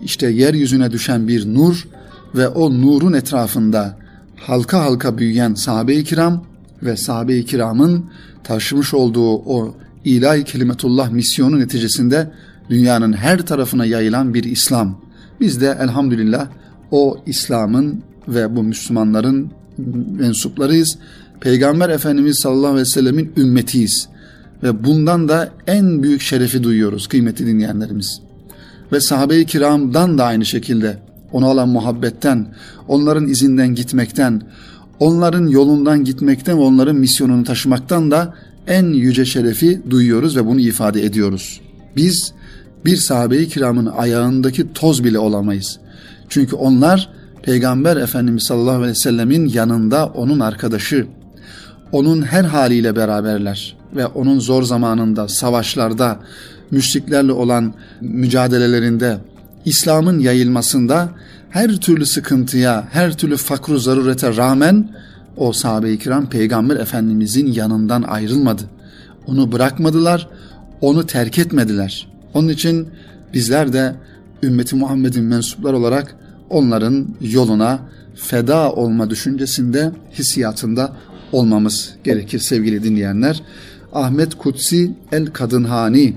işte 0.05 0.31
yeryüzüne 0.31 0.91
düşen 0.91 1.29
bir 1.29 1.55
nur 1.55 1.89
ve 2.35 2.49
o 2.49 2.73
nurun 2.73 3.13
etrafında 3.13 3.97
halka 4.37 4.85
halka 4.85 5.19
büyüyen 5.19 5.55
sahabe-i 5.55 6.05
kiram 6.05 6.45
ve 6.83 6.97
sahabe-i 6.97 7.45
kiramın 7.45 8.05
taşımış 8.45 8.95
olduğu 8.95 9.35
o 9.37 9.75
ilahi 10.05 10.45
kelimetullah 10.45 11.11
misyonu 11.11 11.59
neticesinde 11.59 12.31
dünyanın 12.71 13.13
her 13.13 13.47
tarafına 13.47 13.85
yayılan 13.85 14.35
bir 14.35 14.45
İslam. 14.45 15.01
Biz 15.41 15.61
de 15.61 15.79
elhamdülillah 15.81 16.49
o 16.91 17.19
İslam'ın 17.27 18.03
ve 18.29 18.57
bu 18.57 18.63
Müslümanların 18.63 19.51
mensuplarıyız. 20.19 20.99
Peygamber 21.41 21.89
Efendimiz 21.89 22.39
sallallahu 22.43 22.71
aleyhi 22.71 22.81
ve 22.81 22.91
sellemin 22.91 23.33
ümmetiyiz. 23.37 24.09
Ve 24.63 24.85
bundan 24.85 25.29
da 25.29 25.51
en 25.67 26.03
büyük 26.03 26.21
şerefi 26.21 26.63
duyuyoruz 26.63 27.07
kıymetli 27.07 27.47
dinleyenlerimiz. 27.47 28.21
Ve 28.93 29.01
sahabe-i 29.01 29.47
kiramdan 29.47 30.19
da 30.19 30.25
aynı 30.25 30.47
şekilde 30.47 30.99
ona 31.33 31.51
olan 31.51 31.69
muhabbetten, 31.69 32.55
onların 32.89 33.29
izinden 33.29 33.75
gitmekten, 33.75 34.43
onların 35.01 35.47
yolundan 35.47 36.05
gitmekten 36.05 36.59
ve 36.59 36.63
onların 36.63 36.97
misyonunu 36.97 37.45
taşımaktan 37.45 38.11
da 38.11 38.35
en 38.67 38.87
yüce 38.87 39.25
şerefi 39.25 39.81
duyuyoruz 39.91 40.37
ve 40.37 40.47
bunu 40.47 40.61
ifade 40.61 41.05
ediyoruz. 41.05 41.61
Biz 41.97 42.33
bir 42.85 42.97
sahabe-i 42.97 43.49
kiramın 43.49 43.87
ayağındaki 43.87 44.73
toz 44.73 45.05
bile 45.05 45.19
olamayız. 45.19 45.79
Çünkü 46.29 46.57
onlar 46.57 47.11
Peygamber 47.47 47.97
Efendimiz 47.97 48.43
sallallahu 48.43 48.75
aleyhi 48.75 48.91
ve 48.91 48.95
sellemin 48.95 49.49
yanında 49.49 50.07
onun 50.07 50.41
arkadaşı, 50.41 51.07
onun 51.93 52.23
her 52.23 52.45
haliyle 52.45 52.97
beraberler 52.97 53.77
ve 53.97 54.07
onun 54.07 54.39
zor 54.39 54.63
zamanında, 54.63 55.29
savaşlarda, 55.29 56.21
müşriklerle 56.71 57.33
olan 57.33 57.75
mücadelelerinde, 58.01 59.19
İslam'ın 59.65 60.19
yayılmasında 60.19 61.09
her 61.51 61.77
türlü 61.77 62.07
sıkıntıya, 62.07 62.89
her 62.91 63.17
türlü 63.17 63.37
fakru 63.37 63.79
zarurete 63.79 64.37
rağmen 64.37 64.91
o 65.37 65.53
sahabe-i 65.53 65.99
kiram 65.99 66.31
Peygamber 66.31 66.77
Efendimizin 66.77 67.53
yanından 67.53 68.03
ayrılmadı. 68.03 68.63
Onu 69.27 69.53
bırakmadılar, 69.53 70.29
onu 70.81 71.07
terk 71.07 71.39
etmediler. 71.39 72.09
Onun 72.35 72.49
için 72.49 72.89
bizler 73.35 73.73
de 73.73 73.95
ümmeti 74.43 74.77
Muhammed'in 74.77 75.25
mensuplar 75.25 75.73
olarak 75.73 76.17
onların 76.51 77.09
yoluna 77.21 77.81
feda 78.15 78.73
olma 78.73 79.11
düşüncesinde, 79.11 79.93
hissiyatında 80.13 80.97
olmamız 81.33 81.95
gerekir 82.05 82.39
sevgili 82.39 82.85
dinleyenler. 82.85 83.43
Ahmet 83.93 84.35
Kutsi 84.35 84.91
El 85.13 85.27
Kadınhani 85.27 86.17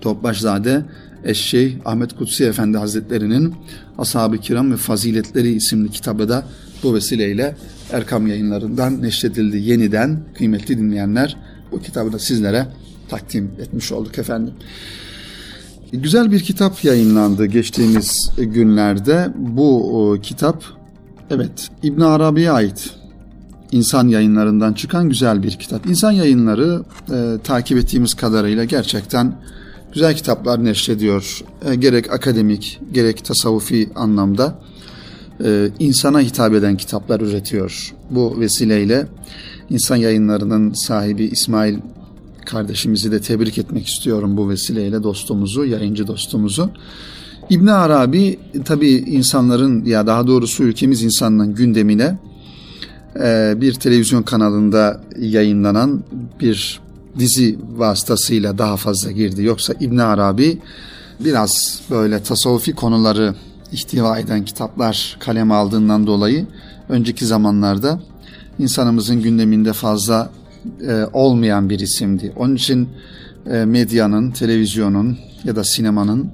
Topbaşzade 0.00 0.82
Eşşeyh 1.24 1.76
Ahmet 1.84 2.16
Kutsi 2.16 2.44
Efendi 2.44 2.78
Hazretleri'nin 2.78 3.54
Ashab-ı 3.98 4.38
Kiram 4.38 4.72
ve 4.72 4.76
Faziletleri 4.76 5.52
isimli 5.52 5.90
kitabı 5.90 6.28
da 6.28 6.44
bu 6.82 6.94
vesileyle 6.94 7.56
Erkam 7.92 8.26
yayınlarından 8.26 9.02
neşredildi 9.02 9.56
yeniden 9.56 10.20
kıymetli 10.34 10.78
dinleyenler. 10.78 11.36
Bu 11.72 11.82
kitabı 11.82 12.12
da 12.12 12.18
sizlere 12.18 12.66
takdim 13.08 13.50
etmiş 13.60 13.92
olduk 13.92 14.18
efendim. 14.18 14.54
Güzel 15.92 16.32
bir 16.32 16.40
kitap 16.40 16.84
yayınlandı 16.84 17.46
geçtiğimiz 17.46 18.30
günlerde. 18.38 19.32
Bu 19.36 20.18
kitap 20.22 20.64
evet 21.30 21.68
İbn 21.82 22.00
Arabi'ye 22.00 22.50
ait. 22.50 22.90
İnsan 23.72 24.08
yayınlarından 24.08 24.72
çıkan 24.72 25.08
güzel 25.08 25.42
bir 25.42 25.50
kitap. 25.50 25.86
İnsan 25.86 26.12
yayınları 26.12 26.82
e, 27.12 27.42
takip 27.44 27.78
ettiğimiz 27.78 28.14
kadarıyla 28.14 28.64
gerçekten 28.64 29.34
güzel 29.92 30.16
kitaplar 30.16 30.64
neşrediyor. 30.64 31.44
E, 31.64 31.74
gerek 31.74 32.12
akademik 32.12 32.80
gerek 32.92 33.24
tasavvufi 33.24 33.90
anlamda 33.94 34.58
e, 35.44 35.68
insana 35.78 36.20
hitap 36.20 36.54
eden 36.54 36.76
kitaplar 36.76 37.20
üretiyor. 37.20 37.94
Bu 38.10 38.40
vesileyle 38.40 39.06
insan 39.70 39.96
yayınlarının 39.96 40.72
sahibi 40.72 41.24
İsmail 41.24 41.78
kardeşimizi 42.46 43.12
de 43.12 43.20
tebrik 43.20 43.58
etmek 43.58 43.86
istiyorum 43.86 44.36
bu 44.36 44.48
vesileyle 44.48 45.02
dostumuzu, 45.02 45.64
yayıncı 45.64 46.06
dostumuzu. 46.06 46.70
İbn 47.50 47.66
Arabi 47.66 48.38
tabi 48.64 48.90
insanların 48.90 49.84
ya 49.84 50.06
daha 50.06 50.26
doğrusu 50.26 50.62
ülkemiz 50.62 51.02
insanının 51.02 51.54
gündemine 51.54 52.18
e, 53.20 53.54
bir 53.56 53.74
televizyon 53.74 54.22
kanalında 54.22 55.00
yayınlanan 55.18 56.04
bir 56.40 56.80
dizi 57.18 57.58
vasıtasıyla 57.76 58.58
daha 58.58 58.76
fazla 58.76 59.10
girdi. 59.10 59.42
Yoksa 59.42 59.74
İbn 59.80 59.98
Arabi 59.98 60.58
biraz 61.20 61.80
böyle 61.90 62.22
tasavvufi 62.22 62.72
konuları 62.74 63.34
ihtiva 63.72 64.18
eden 64.18 64.44
kitaplar 64.44 65.16
kaleme 65.20 65.54
aldığından 65.54 66.06
dolayı 66.06 66.46
önceki 66.88 67.26
zamanlarda 67.26 68.00
insanımızın 68.58 69.22
gündeminde 69.22 69.72
fazla 69.72 70.30
e, 70.88 71.04
olmayan 71.12 71.70
bir 71.70 71.80
isimdi. 71.80 72.32
Onun 72.36 72.54
için 72.54 72.88
e, 73.50 73.64
medyanın, 73.64 74.30
televizyonun 74.30 75.18
ya 75.44 75.56
da 75.56 75.64
sinemanın 75.64 76.30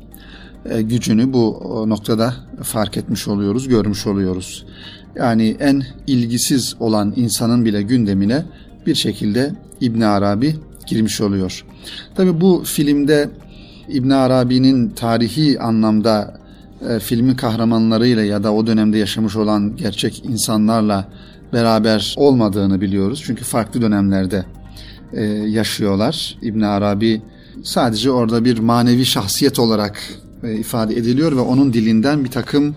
e, 0.65 0.83
gücünü 0.83 1.33
bu 1.33 1.85
noktada 1.89 2.35
fark 2.63 2.97
etmiş 2.97 3.29
oluyoruz, 3.29 3.69
görmüş 3.69 4.07
oluyoruz. 4.07 4.65
Yani 5.17 5.57
en 5.61 5.83
ilgisiz 6.07 6.77
olan 6.81 7.13
insanın 7.17 7.65
bile 7.65 7.83
gündemine 7.83 8.45
bir 8.87 8.95
şekilde 8.95 9.55
İbn 9.81 10.01
Arabi 10.01 10.57
girmiş 10.87 11.21
oluyor. 11.21 11.65
Tabi 12.15 12.41
bu 12.41 12.63
filmde 12.67 13.31
İbn 13.89 14.11
Arabi'nin 14.11 14.91
tarihi 14.91 15.61
anlamda 15.61 16.41
e, 16.89 16.99
filmin 16.99 17.35
kahramanlarıyla 17.35 18.23
ya 18.25 18.45
da 18.45 18.53
o 18.55 18.67
dönemde 18.67 18.99
yaşamış 18.99 19.37
olan 19.37 19.77
gerçek 19.77 20.25
insanlarla 20.25 21.09
beraber 21.53 22.15
olmadığını 22.17 22.81
biliyoruz. 22.81 23.23
Çünkü 23.27 23.45
farklı 23.45 23.83
dönemlerde 23.83 24.45
e, 25.13 25.25
yaşıyorlar. 25.25 26.39
İbn 26.43 26.61
Arabi 26.61 27.23
sadece 27.63 28.11
orada 28.11 28.45
bir 28.45 28.59
manevi 28.59 29.07
şahsiyet 29.07 29.59
olarak 29.59 30.03
e, 30.43 30.55
ifade 30.55 30.97
ediliyor 30.97 31.37
ve 31.37 31.41
onun 31.41 31.73
dilinden 31.73 32.25
bir 32.25 32.31
takım 32.31 32.77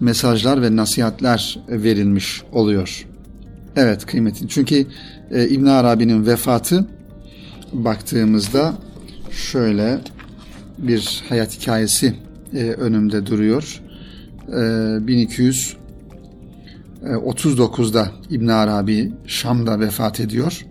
mesajlar 0.00 0.62
ve 0.62 0.76
nasihatler 0.76 1.58
verilmiş 1.68 2.42
oluyor. 2.52 3.06
Evet 3.76 4.06
kıymetli. 4.06 4.48
Çünkü 4.48 4.86
e, 5.30 5.48
İbn 5.48 5.66
Arabi'nin 5.66 6.26
vefatı 6.26 6.86
baktığımızda 7.72 8.74
şöyle 9.30 9.98
bir 10.78 11.22
hayat 11.28 11.60
hikayesi 11.60 12.14
e, 12.54 12.58
önümde 12.58 13.26
duruyor. 13.26 13.82
E, 14.48 14.58
1239'da 17.02 18.10
İbn 18.30 18.48
Arabi 18.48 19.12
Şam'da 19.26 19.80
vefat 19.80 20.20
ediyor 20.20 20.66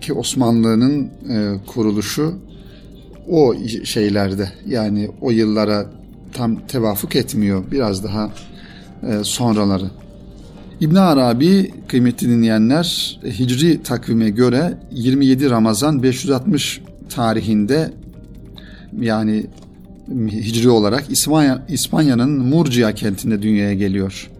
ki 0.00 0.12
Osmanlı'nın 0.12 1.10
e, 1.28 1.56
kuruluşu 1.66 2.34
o 3.28 3.54
şeylerde 3.84 4.52
yani 4.66 5.10
o 5.20 5.30
yıllara 5.30 5.86
tam 6.32 6.66
tevafuk 6.66 7.16
etmiyor. 7.16 7.64
Biraz 7.70 8.04
daha 8.04 8.30
e, 9.02 9.24
sonraları. 9.24 9.90
İbn 10.80 10.94
Arabi 10.94 11.72
kıymetli 11.88 12.28
dinleyenler 12.28 13.18
Hicri 13.24 13.82
takvime 13.82 14.30
göre 14.30 14.78
27 14.92 15.50
Ramazan 15.50 16.02
560 16.02 16.82
tarihinde 17.08 17.92
yani 19.00 19.46
Hicri 20.30 20.68
olarak 20.68 21.04
İspanya, 21.10 21.66
İspanya'nın 21.68 22.30
Murcia 22.30 22.92
kentinde 22.92 23.42
dünyaya 23.42 23.74
geliyor. 23.74 24.30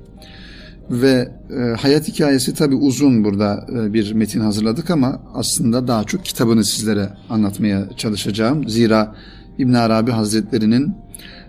Ve 0.90 1.28
e, 1.50 1.76
hayat 1.80 2.08
hikayesi 2.08 2.54
tabi 2.54 2.74
uzun 2.74 3.24
burada 3.24 3.66
e, 3.72 3.92
bir 3.92 4.12
metin 4.12 4.40
hazırladık 4.40 4.90
ama 4.90 5.20
aslında 5.34 5.88
daha 5.88 6.04
çok 6.04 6.24
kitabını 6.24 6.64
sizlere 6.64 7.08
anlatmaya 7.30 7.88
çalışacağım. 7.96 8.68
Zira 8.68 9.14
İbn 9.58 9.74
Arabi 9.74 10.10
Hazretleri'nin 10.10 10.94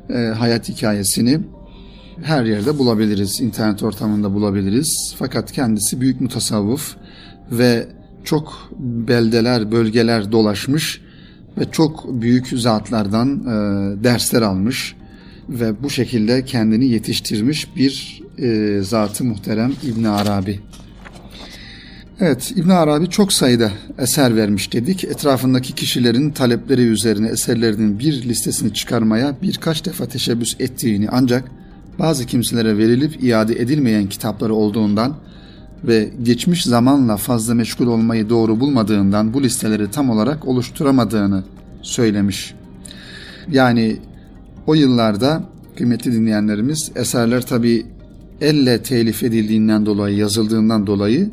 e, 0.10 0.18
hayat 0.18 0.70
hikayesini 0.70 1.40
her 2.22 2.46
yerde 2.46 2.78
bulabiliriz. 2.78 3.42
internet 3.42 3.84
ortamında 3.84 4.34
bulabiliriz. 4.34 5.16
Fakat 5.20 5.52
kendisi 5.52 6.02
büyük 6.02 6.22
mutasavvıf 6.22 6.96
ve 7.52 7.88
çok 8.24 8.72
beldeler, 8.80 9.72
bölgeler 9.72 10.32
dolaşmış 10.32 11.02
ve 11.58 11.72
çok 11.72 12.22
büyük 12.22 12.48
zatlardan 12.48 13.40
e, 13.40 13.54
dersler 14.04 14.42
almış 14.42 14.96
ve 15.50 15.84
bu 15.84 15.90
şekilde 15.90 16.46
kendini 16.46 16.86
yetiştirmiş 16.86 17.76
bir 17.76 18.24
e, 18.38 18.80
zatı 18.82 19.24
muhterem 19.24 19.74
İbn 19.84 20.04
Arabi. 20.04 20.60
Evet 22.20 22.54
İbn 22.56 22.70
Arabi 22.70 23.10
çok 23.10 23.34
sayıda 23.34 23.72
eser 23.98 24.36
vermiş 24.36 24.74
dedik. 24.74 25.04
Etrafındaki 25.04 25.76
kişilerin 25.76 26.32
talepleri 26.32 26.82
üzerine 26.82 27.28
eserlerinin 27.28 28.00
bir 28.00 28.24
listesini 28.24 28.74
çıkarmaya 28.74 29.36
birkaç 29.42 29.86
defa 29.86 30.06
teşebbüs 30.06 30.56
ettiğini 30.60 31.10
ancak 31.12 31.44
bazı 32.00 32.26
kimselere 32.26 32.78
verilip 32.78 33.24
iade 33.24 33.62
edilmeyen 33.62 34.10
kitapları 34.10 34.54
olduğundan 34.54 35.16
ve 35.84 36.10
geçmiş 36.24 36.64
zamanla 36.64 37.18
fazla 37.18 37.54
meşgul 37.54 37.88
olmayı 37.88 38.30
doğru 38.30 38.60
bulmadığından 38.60 39.34
bu 39.34 39.44
listeleri 39.44 39.92
tam 39.92 40.10
olarak 40.10 40.48
oluşturamadığını 40.48 41.44
söylemiş. 41.82 42.54
Yani 43.52 43.98
o 44.70 44.74
yıllarda 44.74 45.44
kıymetli 45.78 46.14
dinleyenlerimiz 46.14 46.92
eserler 46.96 47.42
tabi 47.42 47.86
elle 48.42 48.84
telif 48.84 49.24
edildiğinden 49.24 49.86
dolayı, 49.86 50.18
yazıldığından 50.18 50.88
dolayı 50.88 51.30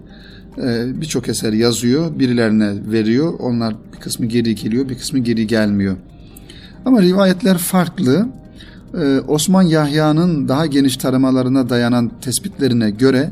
e, 0.58 1.00
birçok 1.00 1.28
eser 1.28 1.52
yazıyor, 1.52 2.18
birilerine 2.18 2.72
veriyor. 2.92 3.34
Onlar 3.38 3.74
bir 3.94 4.00
kısmı 4.00 4.26
geri 4.26 4.54
geliyor, 4.54 4.88
bir 4.88 4.98
kısmı 4.98 5.18
geri 5.18 5.46
gelmiyor. 5.46 5.96
Ama 6.84 7.02
rivayetler 7.02 7.58
farklı. 7.58 8.28
E, 8.94 9.20
Osman 9.28 9.62
Yahya'nın 9.62 10.48
daha 10.48 10.66
geniş 10.66 10.96
taramalarına 10.96 11.68
dayanan 11.68 12.10
tespitlerine 12.20 12.90
göre 12.90 13.30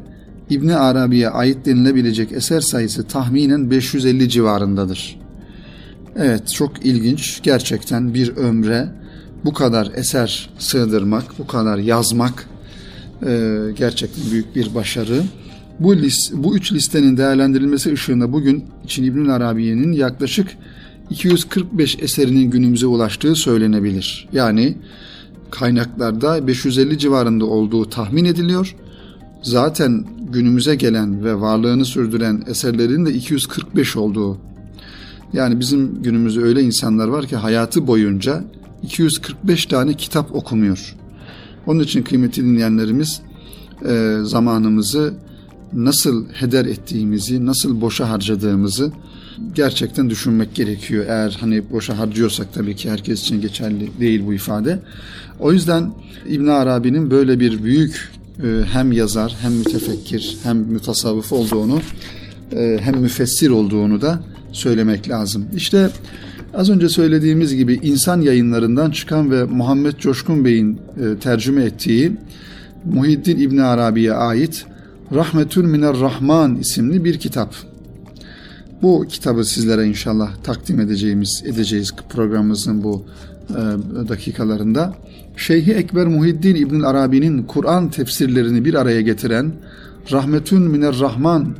İbni 0.50 0.76
Arabi'ye 0.76 1.28
ait 1.28 1.66
denilebilecek 1.66 2.32
eser 2.32 2.60
sayısı 2.60 3.04
tahminen 3.04 3.70
550 3.70 4.28
civarındadır. 4.28 5.20
Evet 6.16 6.48
çok 6.48 6.86
ilginç 6.86 7.40
gerçekten 7.42 8.14
bir 8.14 8.36
ömre 8.36 9.03
bu 9.44 9.52
kadar 9.52 9.90
eser 9.94 10.50
sığdırmak, 10.58 11.24
bu 11.38 11.46
kadar 11.46 11.78
yazmak 11.78 12.48
e, 13.26 13.50
gerçekten 13.78 14.30
büyük 14.30 14.56
bir 14.56 14.74
başarı. 14.74 15.22
Bu, 15.80 15.96
list, 15.96 16.32
bu 16.34 16.56
üç 16.56 16.72
listenin 16.72 17.16
değerlendirilmesi 17.16 17.92
ışığında 17.92 18.32
bugün 18.32 18.64
için 18.84 19.04
İbnül 19.04 19.34
Arabiye'nin 19.34 19.92
yaklaşık 19.92 20.48
245 21.10 21.98
eserinin 22.00 22.50
günümüze 22.50 22.86
ulaştığı 22.86 23.34
söylenebilir. 23.34 24.28
Yani 24.32 24.78
kaynaklarda 25.50 26.46
550 26.46 26.98
civarında 26.98 27.44
olduğu 27.44 27.90
tahmin 27.90 28.24
ediliyor. 28.24 28.76
Zaten 29.42 30.04
günümüze 30.32 30.74
gelen 30.74 31.24
ve 31.24 31.40
varlığını 31.40 31.84
sürdüren 31.84 32.42
eserlerin 32.46 33.06
de 33.06 33.12
245 33.12 33.96
olduğu. 33.96 34.38
Yani 35.32 35.60
bizim 35.60 36.02
günümüzde 36.02 36.40
öyle 36.40 36.62
insanlar 36.62 37.08
var 37.08 37.26
ki 37.26 37.36
hayatı 37.36 37.86
boyunca 37.86 38.44
245 38.84 39.66
tane 39.66 39.94
kitap 39.94 40.34
okumuyor. 40.34 40.96
Onun 41.66 41.80
için 41.80 42.02
kıymetli 42.02 42.44
dinleyenlerimiz 42.44 43.20
e, 43.88 44.18
zamanımızı 44.22 45.14
nasıl 45.72 46.26
heder 46.32 46.64
ettiğimizi, 46.64 47.46
nasıl 47.46 47.80
boşa 47.80 48.10
harcadığımızı 48.10 48.92
gerçekten 49.54 50.10
düşünmek 50.10 50.54
gerekiyor. 50.54 51.04
Eğer 51.08 51.36
hani 51.40 51.70
boşa 51.70 51.98
harcıyorsak 51.98 52.54
tabii 52.54 52.76
ki 52.76 52.90
herkes 52.90 53.20
için 53.20 53.40
geçerli 53.40 53.90
değil 54.00 54.26
bu 54.26 54.34
ifade. 54.34 54.78
O 55.40 55.52
yüzden 55.52 55.92
İbn 56.28 56.46
Arabi'nin 56.46 57.10
böyle 57.10 57.40
bir 57.40 57.64
büyük 57.64 58.12
e, 58.42 58.64
hem 58.72 58.92
yazar, 58.92 59.36
hem 59.40 59.52
mütefekkir, 59.52 60.36
hem 60.42 60.56
mütasavvıf 60.56 61.32
olduğunu, 61.32 61.80
e, 62.52 62.78
hem 62.80 62.96
müfessir 62.96 63.50
olduğunu 63.50 64.00
da 64.00 64.20
söylemek 64.52 65.08
lazım. 65.08 65.46
İşte 65.56 65.90
az 66.54 66.70
önce 66.70 66.88
söylediğimiz 66.88 67.54
gibi 67.54 67.80
insan 67.82 68.20
yayınlarından 68.20 68.90
çıkan 68.90 69.30
ve 69.30 69.44
Muhammed 69.44 69.96
Coşkun 69.98 70.44
Bey'in 70.44 70.72
e, 70.74 71.18
tercüme 71.18 71.64
ettiği 71.64 72.12
Muhiddin 72.84 73.38
İbn 73.38 73.58
Arabi'ye 73.58 74.12
ait 74.12 74.66
Rahmetül 75.14 75.64
Miner 75.64 76.00
Rahman 76.00 76.56
isimli 76.56 77.04
bir 77.04 77.18
kitap. 77.18 77.54
Bu 78.82 79.06
kitabı 79.08 79.44
sizlere 79.44 79.86
inşallah 79.86 80.36
takdim 80.42 80.80
edeceğimiz 80.80 81.42
edeceğiz 81.46 81.92
programımızın 82.08 82.84
bu 82.84 83.04
e, 83.50 83.54
dakikalarında. 84.08 84.94
Şeyhi 85.36 85.72
Ekber 85.72 86.06
Muhiddin 86.06 86.54
İbn 86.54 86.80
Arabi'nin 86.80 87.42
Kur'an 87.42 87.90
tefsirlerini 87.90 88.64
bir 88.64 88.74
araya 88.74 89.00
getiren 89.00 89.52
Rahmetün 90.12 90.62
Miner 90.62 90.98
Rahman 91.00 91.56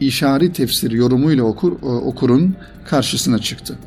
işari 0.00 0.52
tefsir 0.52 0.90
yorumuyla 0.90 1.44
okur, 1.44 1.72
e, 1.72 1.86
okurun 1.86 2.54
karşısına 2.84 3.38
çıktı. 3.38 3.78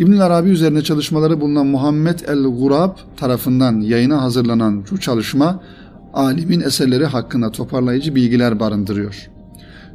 İbn 0.00 0.18
Arabi 0.18 0.50
üzerine 0.50 0.82
çalışmaları 0.82 1.40
bulunan 1.40 1.66
Muhammed 1.66 2.18
el-Gurab 2.28 2.96
tarafından 3.16 3.80
yayına 3.80 4.22
hazırlanan 4.22 4.84
şu 4.88 5.00
çalışma 5.00 5.62
alimin 6.14 6.60
eserleri 6.60 7.06
hakkında 7.06 7.50
toparlayıcı 7.52 8.14
bilgiler 8.14 8.60
barındırıyor. 8.60 9.30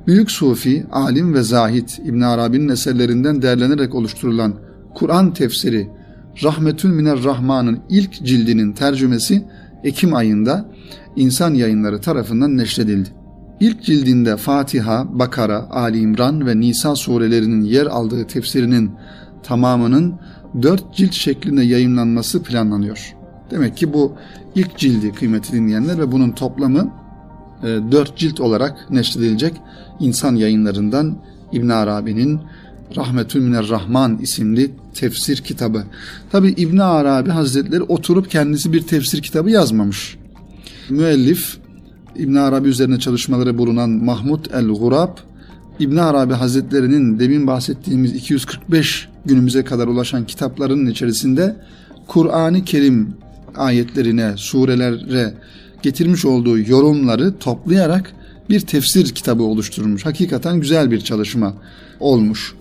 Büyük 0.08 0.32
Sufi, 0.32 0.86
alim 0.92 1.34
ve 1.34 1.42
zahit 1.44 2.00
İbn 2.06 2.22
Arabi'nin 2.22 2.70
eserlerinden 2.70 3.42
değerlenerek 3.42 3.96
oluşturulan 3.96 4.54
Kur'an 4.96 5.34
tefsiri 5.34 5.90
Rahmetül 6.44 6.90
Miner 6.90 7.24
Rahman'ın 7.24 7.80
ilk 7.90 8.14
cildinin 8.26 8.74
tercümesi 8.74 9.46
Ekim 9.84 10.14
ayında 10.14 10.70
İnsan 11.16 11.54
Yayınları 11.54 12.02
tarafından 12.02 12.58
neşredildi. 12.58 13.10
İlk 13.60 13.84
cildinde 13.84 14.38
Fatiha, 14.38 15.20
Bakara, 15.20 15.70
Ali 15.70 16.00
İmran 16.00 16.48
ve 16.48 16.60
Nisa 16.60 16.96
surelerinin 16.96 17.62
yer 17.62 17.86
aldığı 17.86 18.28
tefsirinin 18.28 18.92
tamamının 19.46 20.16
dört 20.62 20.96
cilt 20.96 21.14
şeklinde 21.14 21.64
yayınlanması 21.64 22.44
planlanıyor. 22.44 23.16
Demek 23.52 23.78
ki 23.78 23.94
bu 23.94 24.14
ilk 24.56 24.78
cildi 24.78 25.12
kıymeti 25.12 25.54
dinleyenler 25.54 26.00
ve 26.00 26.12
bunun 26.12 26.32
toplamı 26.32 26.92
e, 27.64 27.68
dört 27.68 28.18
cilt 28.18 28.40
olarak 28.40 28.92
neşredilecek 28.92 29.54
insan 30.00 30.36
yayınlarından 30.36 31.18
İbn 31.52 31.70
Arabi'nin 31.70 32.40
Rahmetül 32.96 33.42
Miner 33.42 33.70
Rahman 33.70 34.18
isimli 34.18 34.72
tefsir 34.94 35.38
kitabı. 35.38 35.84
Tabi 36.32 36.50
İbn 36.50 36.78
Arabi 36.78 37.30
Hazretleri 37.30 37.84
oturup 37.84 38.30
kendisi 38.30 38.74
bir 38.74 38.82
tefsir 38.82 39.22
kitabı 39.22 39.50
yazmamış. 39.50 40.18
Müellif 40.90 41.58
İbn 42.16 42.36
Arabi 42.36 42.70
üzerine 42.70 43.00
çalışmaları 43.00 43.58
bulunan 43.58 43.90
Mahmud 43.90 44.46
el-Gurab 44.54 45.18
İbn 45.80 45.98
Arabi 45.98 46.34
Hazretlerinin 46.34 47.20
demin 47.20 47.48
bahsettiğimiz 47.48 48.16
245 48.16 49.10
günümüze 49.26 49.64
kadar 49.64 49.88
ulaşan 49.88 50.26
kitaplarının 50.26 50.92
içerisinde 50.92 51.56
Kur'an-ı 52.08 52.66
Kerim 52.66 53.14
ayetlerine, 53.56 54.34
surelere 54.38 55.34
getirmiş 55.82 56.26
olduğu 56.26 56.60
yorumları 56.60 57.38
toplayarak 57.38 58.14
bir 58.50 58.60
tefsir 58.60 59.16
kitabı 59.16 59.44
oluşturmuş. 59.44 60.06
Hakikaten 60.06 60.60
güzel 60.60 60.92
bir 60.92 61.00
çalışma 61.00 61.54
olmuş. 62.00 62.56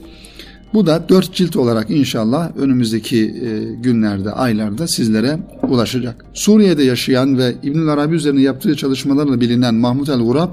Bu 0.75 0.87
da 0.87 1.09
dört 1.09 1.35
cilt 1.35 1.57
olarak 1.57 1.91
inşallah 1.91 2.57
önümüzdeki 2.57 3.19
e, 3.19 3.75
günlerde, 3.83 4.31
aylarda 4.33 4.89
sizlere 4.89 5.39
ulaşacak. 5.69 6.25
Suriye'de 6.35 6.83
yaşayan 6.83 7.39
ve 7.39 7.55
İbnül 7.63 7.89
Arabi 7.89 8.15
üzerine 8.15 8.41
yaptığı 8.41 8.77
çalışmalarla 8.77 9.41
bilinen 9.41 9.75
Mahmud 9.75 10.09
el-Gurab 10.09 10.51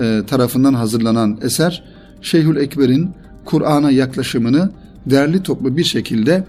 e, 0.00 0.22
tarafından 0.26 0.74
hazırlanan 0.74 1.38
eser 1.42 1.84
Şeyhül 2.22 2.56
Ekber'in 2.56 3.10
Kur'an'a 3.44 3.90
yaklaşımını 3.90 4.70
derli 5.10 5.42
toplu 5.42 5.76
bir 5.76 5.84
şekilde 5.84 6.44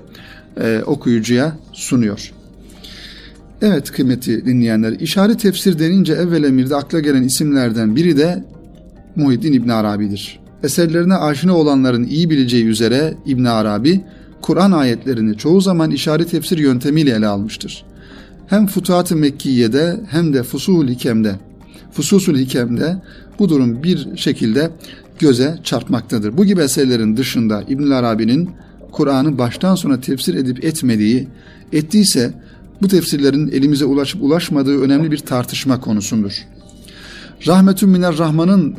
e, 0.62 0.82
okuyucuya 0.86 1.58
sunuyor. 1.74 2.32
Evet 3.62 3.92
kıymeti 3.92 4.46
dinleyenler, 4.46 4.92
işaret 4.92 5.40
tefsir 5.40 5.80
denince 5.80 6.14
evvel 6.14 6.44
emirde 6.44 6.76
akla 6.76 7.00
gelen 7.00 7.24
isimlerden 7.24 7.96
biri 7.96 8.18
de 8.18 8.44
Muhyiddin 9.16 9.54
İbn 9.54 9.70
Arabi'dir. 9.70 10.40
Eserlerine 10.64 11.16
aşina 11.16 11.58
olanların 11.58 12.04
iyi 12.04 12.30
bileceği 12.30 12.66
üzere 12.66 13.14
İbn 13.26 13.46
Arabi, 13.46 14.02
Kur'an 14.42 14.72
ayetlerini 14.72 15.38
çoğu 15.38 15.62
zaman 15.62 15.92
işaret 15.92 16.32
tefsir 16.32 16.58
yöntemiyle 16.58 17.12
ele 17.12 17.28
almıştır. 17.28 17.86
Hem 18.48 18.68
Futuhat-ı 18.68 19.16
Mekkiye'de 19.16 20.00
hem 20.10 20.34
de 20.34 20.44
Fusuhul 20.44 20.88
Hikem'de, 20.88 21.36
Fususul 21.92 22.38
Hikem'de 22.38 22.96
bu 23.40 23.50
durum 23.50 23.84
bir 23.84 24.18
şekilde 24.18 24.72
göze 25.20 25.60
çarpmaktadır. 25.64 26.38
Bu 26.38 26.46
gibi 26.46 26.62
eserlerin 26.62 27.18
dışında 27.18 27.64
İbn 27.68 27.92
Arabi'nin 27.92 28.50
Kur'an'ı 28.92 29.38
baştan 29.38 29.76
sona 29.76 30.02
tefsir 30.02 30.36
edip 30.36 30.64
etmediği, 30.66 31.28
ettiyse 31.74 32.34
bu 32.82 32.88
tefsirlerin 32.88 33.48
elimize 33.48 33.86
ulaşıp 33.86 34.24
ulaşmadığı 34.24 34.82
önemli 34.82 35.12
bir 35.12 35.18
tartışma 35.18 35.82
konusundur. 35.82 36.34
Rahmetün 37.48 37.90
Miner 37.90 38.18
Rahman'ın 38.18 38.72
e, 38.72 38.76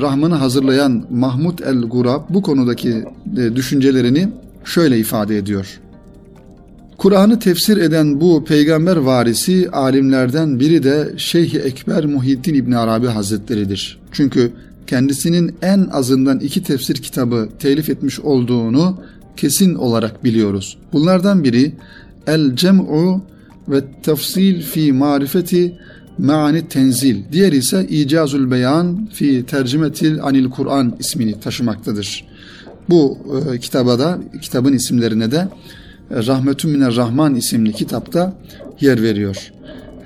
Rahman'ı 0.00 0.34
hazırlayan 0.34 1.04
Mahmud 1.10 1.58
el-Gurab 1.58 2.22
bu 2.30 2.42
konudaki 2.42 3.04
e, 3.36 3.56
düşüncelerini 3.56 4.28
şöyle 4.64 4.98
ifade 4.98 5.38
ediyor. 5.38 5.80
Kur'an'ı 6.98 7.38
tefsir 7.38 7.76
eden 7.76 8.20
bu 8.20 8.44
peygamber 8.44 8.96
varisi 8.96 9.70
alimlerden 9.70 10.60
biri 10.60 10.82
de 10.82 11.14
Şeyh 11.16 11.54
Ekber 11.54 12.06
Muhyiddin 12.06 12.54
İbn 12.54 12.72
Arabi 12.72 13.06
Hazretleri'dir. 13.06 14.00
Çünkü 14.12 14.52
kendisinin 14.94 15.54
en 15.62 15.88
azından 15.92 16.40
iki 16.40 16.62
tefsir 16.62 16.94
kitabı 16.94 17.48
telif 17.58 17.90
etmiş 17.90 18.20
olduğunu 18.20 19.00
kesin 19.36 19.74
olarak 19.74 20.24
biliyoruz. 20.24 20.76
Bunlardan 20.92 21.44
biri 21.44 21.72
El 22.26 22.56
Cem'u 22.56 23.24
ve 23.68 23.84
Tefsil 24.02 24.62
fi 24.62 24.92
Marifeti 24.92 25.78
Meani 26.18 26.68
Tenzil. 26.68 27.22
Diğer 27.32 27.52
ise 27.52 27.86
İcazul 27.88 28.50
Beyan 28.50 29.06
fi 29.12 29.46
Tercümetil 29.46 30.22
Anil 30.22 30.50
Kur'an 30.50 30.96
ismini 30.98 31.40
taşımaktadır. 31.40 32.24
Bu 32.88 33.18
e, 33.54 33.58
kitaba 33.58 33.98
da 33.98 34.18
kitabın 34.42 34.72
isimlerine 34.72 35.30
de 35.30 35.48
e, 36.10 36.26
Rahmetün 36.26 36.70
Miner 36.70 36.96
Rahman 36.96 37.34
isimli 37.34 37.72
kitapta 37.72 38.34
yer 38.80 39.02
veriyor. 39.02 39.52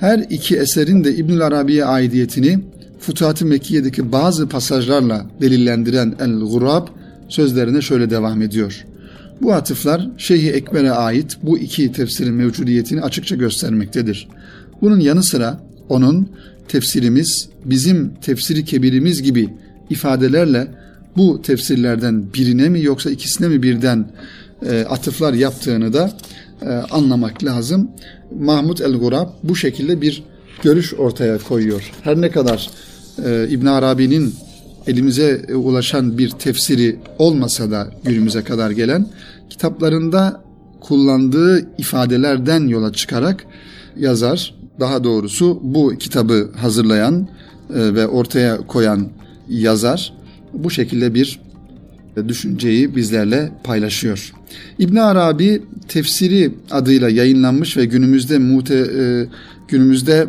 Her 0.01 0.18
iki 0.31 0.57
eserin 0.57 1.05
de 1.05 1.14
İbnül 1.14 1.42
Arabi'ye 1.42 1.85
aidiyetini 1.85 2.59
Futuhat-ı 3.00 3.46
Mekkiye'deki 3.46 4.12
bazı 4.12 4.48
pasajlarla 4.48 5.26
delillendiren 5.40 6.14
El-Gurab 6.20 6.88
sözlerine 7.28 7.82
şöyle 7.82 8.11
devam 8.11 8.42
ediyor. 8.42 8.87
Bu 9.42 9.52
atıflar 9.52 10.11
Şeyh 10.18 10.46
Ekber'e 10.46 10.90
ait 10.90 11.37
bu 11.42 11.58
iki 11.58 11.92
tefsirin 11.92 12.34
mevcudiyetini 12.34 13.02
açıkça 13.02 13.37
göstermektedir. 13.37 14.28
Bunun 14.82 15.00
yanı 15.00 15.22
sıra 15.22 15.61
onun 15.88 16.28
tefsirimiz 16.68 17.48
bizim 17.64 18.14
tefsiri 18.14 18.64
kebirimiz 18.64 19.22
gibi 19.22 19.48
ifadelerle 19.90 20.68
bu 21.16 21.42
tefsirlerden 21.42 22.24
birine 22.34 22.68
mi 22.68 22.82
yoksa 22.82 23.11
ikisine 23.11 23.48
mi 23.48 23.62
birden 23.62 24.11
e, 24.66 24.80
atıflar 24.80 25.32
yaptığını 25.32 25.92
da 25.92 26.12
e, 26.62 26.68
anlamak 26.68 27.44
lazım. 27.44 27.90
Mahmud 28.40 28.78
el-Gurab 28.78 29.28
bu 29.42 29.56
şekilde 29.56 30.00
bir 30.00 30.22
görüş 30.62 30.94
ortaya 30.94 31.38
koyuyor. 31.38 31.92
Her 32.02 32.20
ne 32.20 32.30
kadar 32.30 32.70
e, 33.26 33.48
İbn 33.50 33.66
Arabi'nin 33.66 34.35
elimize 34.87 35.44
ulaşan 35.54 36.18
bir 36.18 36.31
tefsiri 36.31 36.96
olmasa 37.18 37.70
da 37.70 37.90
günümüze 38.04 38.42
kadar 38.42 38.70
gelen 38.70 39.07
kitaplarında 39.50 40.44
kullandığı 40.81 41.66
ifadelerden 41.78 42.68
yola 42.68 42.92
çıkarak 42.92 43.44
yazar 43.96 44.54
daha 44.81 45.04
doğrusu 45.04 45.61
bu 45.62 45.94
kitabı 45.98 46.50
hazırlayan 46.57 47.28
e, 47.74 47.94
ve 47.94 48.07
ortaya 48.07 48.57
koyan 48.57 49.09
yazar 49.48 50.12
bu 50.52 50.70
şekilde 50.70 51.14
bir 51.14 51.40
düşünceyi 52.28 52.96
bizlerle 52.96 53.52
paylaşıyor. 53.64 54.33
İbn 54.78 54.96
Arabi 54.96 55.62
tefsiri 55.88 56.54
adıyla 56.70 57.09
yayınlanmış 57.09 57.76
ve 57.76 57.85
günümüzde 57.85 58.38
mute, 58.38 58.74
e, 58.74 59.26
günümüzde 59.68 60.26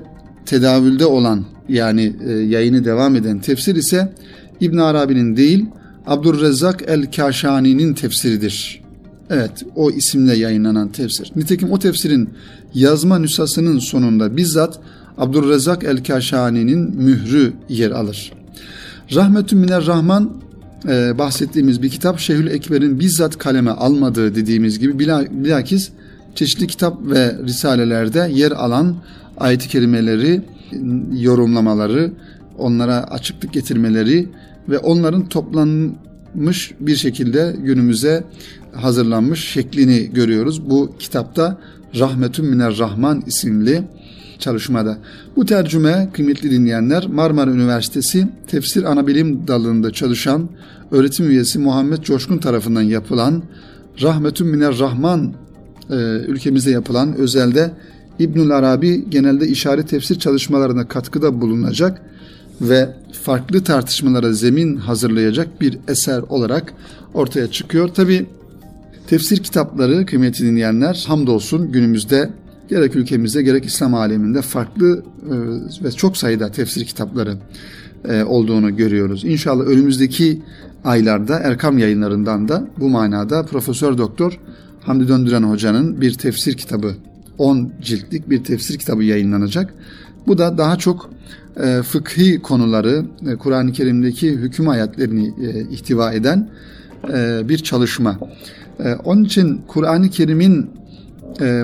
tedavülde 0.50 1.06
olan 1.06 1.46
yani 1.70 2.14
e, 2.28 2.32
yayını 2.32 2.86
devam 2.86 3.16
eden 3.16 3.40
tefsir 3.40 3.76
ise 3.76 4.14
İbn 4.60 4.78
Arabi'nin 4.78 5.38
değil 5.38 5.66
Abdurrezzak 6.08 6.84
el-Kaşani'nin 6.88 7.94
tefsiridir. 7.94 8.82
Evet 9.30 9.52
o 9.76 9.92
isimle 9.92 10.36
yayınlanan 10.36 10.92
tefsir. 10.92 11.32
Nitekim 11.36 11.72
o 11.72 11.80
tefsirin 11.80 12.30
yazma 12.74 13.20
nüshasının 13.20 13.80
sonunda 13.80 14.38
bizzat 14.38 14.80
Abdurrezzak 15.18 15.84
el-Kaşani'nin 15.84 16.96
mührü 16.96 17.54
yer 17.70 17.92
alır. 17.92 18.34
Rahmetün 19.16 19.60
Miner 19.60 19.86
Rahman 19.86 20.32
e, 20.88 21.18
bahsettiğimiz 21.18 21.82
bir 21.82 21.90
kitap 21.90 22.20
Şeyhül 22.20 22.48
Ekber'in 22.48 23.00
bizzat 23.00 23.38
kaleme 23.38 23.72
almadığı 23.72 24.36
dediğimiz 24.36 24.80
gibi 24.80 25.00
bilakis 25.32 25.90
çeşitli 26.36 26.68
kitap 26.68 26.98
ve 27.06 27.36
risalelerde 27.46 28.32
yer 28.34 28.52
alan 28.52 28.96
ayet-i 29.40 29.70
kerimeleri, 29.70 30.42
yorumlamaları, 31.14 32.12
onlara 32.58 33.04
açıklık 33.04 33.54
getirmeleri 33.54 34.30
ve 34.70 34.78
onların 34.78 35.30
toplanmış 35.30 36.74
bir 36.80 36.96
şekilde 36.96 37.56
günümüze 37.64 38.24
hazırlanmış 38.74 39.48
şeklini 39.48 40.12
görüyoruz. 40.14 40.70
Bu 40.70 40.96
kitapta 41.00 41.58
Rahmetün 42.00 42.46
Miner 42.46 42.78
Rahman 42.78 43.24
isimli 43.28 43.84
çalışmada. 44.40 44.98
Bu 45.36 45.46
tercüme 45.46 46.10
kıymetli 46.14 46.52
dinleyenler 46.52 47.08
Marmara 47.08 47.52
Üniversitesi 47.52 48.28
Tefsir 48.48 48.84
Anabilim 48.84 49.48
dalında 49.48 49.92
çalışan 49.92 50.50
öğretim 50.92 51.30
üyesi 51.30 51.60
Muhammed 51.60 52.04
Coşkun 52.04 52.38
tarafından 52.38 52.82
yapılan 52.82 53.44
Rahmetün 54.02 54.48
Miner 54.48 54.80
Rahman 54.80 55.34
e, 55.90 55.96
ülkemizde 56.28 56.72
yapılan 56.72 57.16
özelde 57.16 57.72
İbnül 58.20 58.52
Arabi 58.52 59.10
genelde 59.10 59.48
işaret 59.48 59.90
tefsir 59.90 60.20
çalışmalarına 60.20 60.88
katkıda 60.88 61.42
bulunacak 61.42 62.02
ve 62.62 62.90
farklı 63.24 63.64
tartışmalara 63.64 64.34
zemin 64.34 64.76
hazırlayacak 64.76 65.62
bir 65.62 65.78
eser 65.88 66.22
olarak 66.30 66.74
ortaya 67.14 67.52
çıkıyor. 67.52 67.88
Tabi 67.88 68.26
tefsir 69.08 69.44
kitapları 69.44 70.06
kıymetli 70.06 70.46
dinleyenler 70.46 71.06
hamdolsun 71.08 71.72
günümüzde 71.72 72.30
gerek 72.70 72.96
ülkemizde 72.96 73.44
gerek 73.44 73.66
İslam 73.66 73.94
aleminde 73.94 74.42
farklı 74.42 75.04
e, 75.30 75.36
ve 75.84 75.92
çok 75.92 76.18
sayıda 76.18 76.52
tefsir 76.52 76.86
kitapları 76.86 77.38
e, 78.10 78.24
olduğunu 78.24 78.76
görüyoruz. 78.76 79.26
İnşallah 79.26 79.64
önümüzdeki 79.64 80.42
aylarda 80.84 81.40
Erkam 81.40 81.78
yayınlarından 81.78 82.48
da 82.48 82.68
bu 82.78 82.90
manada 82.90 83.46
Profesör 83.46 83.98
Doktor 83.98 84.40
Hamdi 84.82 85.08
Döndüren 85.08 85.44
Hoca'nın 85.44 86.02
bir 86.02 86.14
tefsir 86.14 86.54
kitabı 86.54 86.96
10 87.40 87.72
ciltlik 87.82 88.30
bir 88.30 88.44
tefsir 88.44 88.78
kitabı 88.78 89.04
yayınlanacak. 89.04 89.74
Bu 90.28 90.38
da 90.38 90.58
daha 90.58 90.76
çok 90.76 91.10
e, 91.64 91.82
fıkhi 91.84 92.42
konuları, 92.42 93.06
e, 93.28 93.36
Kur'an-ı 93.36 93.72
Kerim'deki 93.72 94.32
hüküm 94.32 94.70
ayetlerini 94.70 95.28
e, 95.28 95.62
ihtiva 95.62 96.14
eden 96.14 96.50
e, 97.14 97.50
bir 97.50 97.58
çalışma. 97.58 98.20
E, 98.80 98.94
onun 98.94 99.24
için 99.24 99.62
Kur'an-ı 99.68 100.10
Kerim'in 100.10 100.80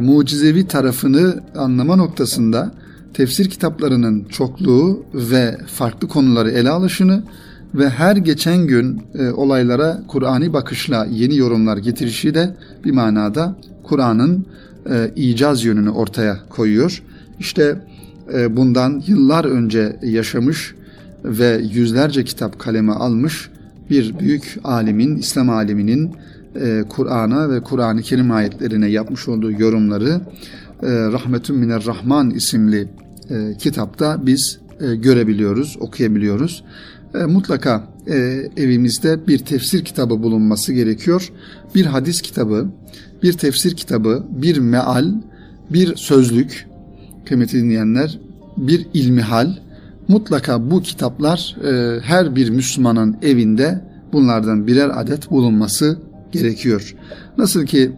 mucizevi 0.01 0.67
tarafını 0.67 1.43
anlama 1.57 1.95
noktasında 1.95 2.71
tefsir 3.13 3.49
kitaplarının 3.49 4.23
çokluğu 4.23 5.03
ve 5.13 5.57
farklı 5.67 6.07
konuları 6.07 6.51
ele 6.51 6.69
alışını 6.69 7.23
ve 7.73 7.89
her 7.89 8.15
geçen 8.15 8.67
gün 8.67 9.01
olaylara 9.35 10.01
Kur'an'i 10.07 10.53
bakışla 10.53 11.05
yeni 11.05 11.38
yorumlar 11.38 11.77
getirişi 11.77 12.33
de 12.33 12.55
bir 12.85 12.91
manada 12.91 13.55
Kur'an'ın 13.83 14.45
e, 14.89 15.11
icaz 15.15 15.63
yönünü 15.63 15.89
ortaya 15.89 16.39
koyuyor. 16.49 17.03
İşte 17.39 17.81
e, 18.33 18.57
bundan 18.57 19.03
yıllar 19.07 19.45
önce 19.45 19.99
yaşamış 20.03 20.75
ve 21.23 21.61
yüzlerce 21.71 22.23
kitap 22.23 22.59
kaleme 22.59 22.91
almış 22.91 23.49
bir 23.89 24.19
büyük 24.19 24.57
alimin, 24.63 25.17
İslam 25.17 25.49
aliminin 25.49 26.11
e, 26.55 26.83
Kur'an'a 26.89 27.49
ve 27.49 27.59
Kur'an-ı 27.59 28.01
Kerim 28.01 28.31
ayetlerine 28.31 28.87
yapmış 28.87 29.27
olduğu 29.27 29.51
yorumları 29.51 30.21
e, 30.83 30.87
Rahmetün 30.87 31.55
Miner 31.55 31.85
Rahman 31.85 32.29
isimli 32.29 32.87
e, 33.29 33.57
kitapta 33.57 34.25
biz 34.25 34.59
e, 34.81 34.95
görebiliyoruz, 34.95 35.77
okuyabiliyoruz. 35.79 36.63
E, 37.15 37.25
mutlaka 37.25 37.87
e, 38.07 38.15
evimizde 38.57 39.27
bir 39.27 39.37
tefsir 39.37 39.85
kitabı 39.85 40.23
bulunması 40.23 40.73
gerekiyor. 40.73 41.31
Bir 41.75 41.85
hadis 41.85 42.21
kitabı, 42.21 42.67
bir 43.25 43.33
tefsir 43.33 43.75
kitabı, 43.75 44.23
bir 44.29 44.57
meal, 44.57 45.05
bir 45.69 45.95
sözlük, 45.95 46.67
kıymetli 47.25 47.61
dinleyenler, 47.61 48.19
bir 48.57 48.88
ilmihal. 48.93 49.55
Mutlaka 50.07 50.71
bu 50.71 50.81
kitaplar 50.81 51.55
e, 51.63 51.99
her 52.01 52.35
bir 52.35 52.49
Müslümanın 52.49 53.17
evinde 53.21 53.81
bunlardan 54.13 54.67
birer 54.67 54.91
adet 55.01 55.31
bulunması 55.31 55.97
gerekiyor. 56.31 56.95
Nasıl 57.38 57.65
ki 57.65 57.91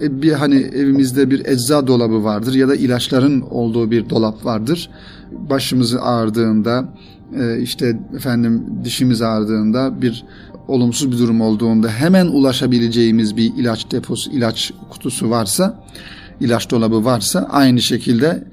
e, 0.00 0.22
bir 0.22 0.32
hani 0.32 0.56
evimizde 0.56 1.30
bir 1.30 1.46
ecza 1.46 1.86
dolabı 1.86 2.24
vardır 2.24 2.54
ya 2.54 2.68
da 2.68 2.76
ilaçların 2.76 3.40
olduğu 3.40 3.90
bir 3.90 4.10
dolap 4.10 4.44
vardır. 4.44 4.90
Başımızı 5.32 6.02
ağrıdığında 6.02 6.88
e, 7.40 7.60
işte 7.60 8.00
efendim 8.16 8.64
dişimiz 8.84 9.22
ağrıdığında 9.22 10.02
bir 10.02 10.24
olumsuz 10.68 11.12
bir 11.12 11.18
durum 11.18 11.40
olduğunda 11.40 11.88
hemen 11.88 12.26
ulaşabileceğimiz 12.26 13.36
bir 13.36 13.52
ilaç 13.56 13.90
deposu, 13.90 14.30
ilaç 14.30 14.72
kutusu 14.90 15.30
varsa, 15.30 15.84
ilaç 16.40 16.70
dolabı 16.70 17.04
varsa 17.04 17.48
aynı 17.50 17.82
şekilde 17.82 18.44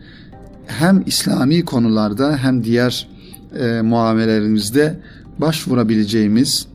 hem 0.68 1.04
İslami 1.06 1.66
konularda 1.66 2.38
hem 2.38 2.64
diğer 2.64 3.08
e, 3.60 3.82
muamelelerimizde 3.82 5.00
başvurabileceğimiz, 5.38 6.68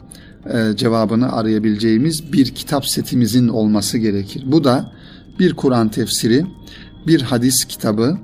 e, 0.47 0.77
cevabını 0.77 1.33
arayabileceğimiz 1.33 2.33
bir 2.33 2.47
kitap 2.47 2.87
setimizin 2.87 3.49
olması 3.49 3.99
gerekir. 3.99 4.45
Bu 4.47 4.65
da 4.65 4.93
bir 5.39 5.55
Kur'an 5.55 5.89
tefsiri, 5.89 6.47
bir 7.07 7.23
hadis 7.23 7.65
kitabı, 7.65 8.19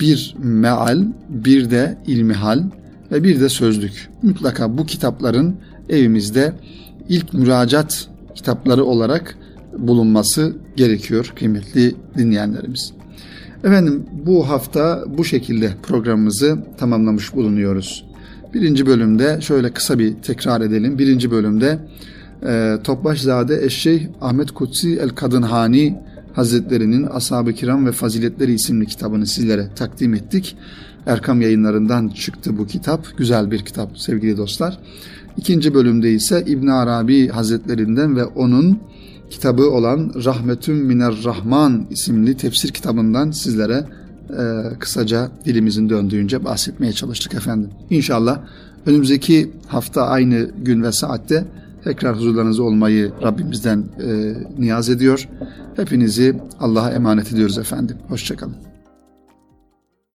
bir 0.00 0.34
meal, 0.38 1.04
bir 1.28 1.70
de 1.70 1.98
ilmihal 2.06 2.62
ve 3.12 3.24
bir 3.24 3.40
de 3.40 3.48
sözlük. 3.48 4.10
Mutlaka 4.22 4.78
bu 4.78 4.86
kitapların 4.86 5.56
evimizde 5.88 6.52
ilk 7.08 7.32
müracaat 7.32 8.08
kitapları 8.34 8.84
olarak 8.84 9.38
bulunması 9.78 10.56
gerekiyor 10.76 11.32
kıymetli 11.36 11.94
dinleyenlerimiz. 12.18 12.92
Efendim 13.64 14.06
bu 14.26 14.48
hafta 14.48 15.04
bu 15.18 15.24
şekilde 15.24 15.70
programımızı 15.82 16.58
tamamlamış 16.78 17.34
bulunuyoruz. 17.34 18.04
Birinci 18.54 18.86
bölümde 18.86 19.40
şöyle 19.40 19.72
kısa 19.72 19.98
bir 19.98 20.14
tekrar 20.14 20.60
edelim. 20.60 20.98
Birinci 20.98 21.30
bölümde 21.30 21.78
e, 22.46 22.76
Topbaşzade 22.84 23.64
Eşşeyh 23.64 24.06
Ahmet 24.20 24.50
Kutsi 24.50 24.96
El 24.96 25.08
Kadınhani 25.08 25.98
Hazretlerinin 26.32 27.06
Ashab-ı 27.06 27.52
Kiram 27.52 27.86
ve 27.86 27.92
Faziletleri 27.92 28.52
isimli 28.52 28.86
kitabını 28.86 29.26
sizlere 29.26 29.68
takdim 29.76 30.14
ettik. 30.14 30.56
Erkam 31.06 31.40
yayınlarından 31.40 32.08
çıktı 32.08 32.58
bu 32.58 32.66
kitap. 32.66 33.18
Güzel 33.18 33.50
bir 33.50 33.64
kitap 33.64 33.98
sevgili 33.98 34.36
dostlar. 34.36 34.78
İkinci 35.36 35.74
bölümde 35.74 36.12
ise 36.12 36.44
İbn 36.46 36.66
Arabi 36.66 37.28
Hazretlerinden 37.28 38.16
ve 38.16 38.24
onun 38.24 38.78
kitabı 39.30 39.70
olan 39.70 40.12
Rahmetün 40.24 40.74
Miner 40.74 41.14
Rahman 41.24 41.86
isimli 41.90 42.36
tefsir 42.36 42.68
kitabından 42.68 43.30
sizlere 43.30 43.84
e, 44.30 44.78
kısaca 44.78 45.30
dilimizin 45.44 45.88
döndüğünce 45.88 46.44
bahsetmeye 46.44 46.92
çalıştık 46.92 47.34
efendim. 47.34 47.70
İnşallah 47.90 48.40
önümüzdeki 48.86 49.50
hafta 49.66 50.06
aynı 50.06 50.50
gün 50.58 50.82
ve 50.82 50.92
saatte 50.92 51.44
tekrar 51.84 52.16
huzurlarınızda 52.16 52.62
olmayı 52.62 53.12
Rabbimizden 53.22 53.78
e, 53.78 54.34
niyaz 54.58 54.88
ediyor. 54.88 55.28
Hepinizi 55.76 56.40
Allah'a 56.60 56.90
emanet 56.90 57.32
ediyoruz 57.32 57.58
efendim. 57.58 57.96
Hoşçakalın. 58.08 58.71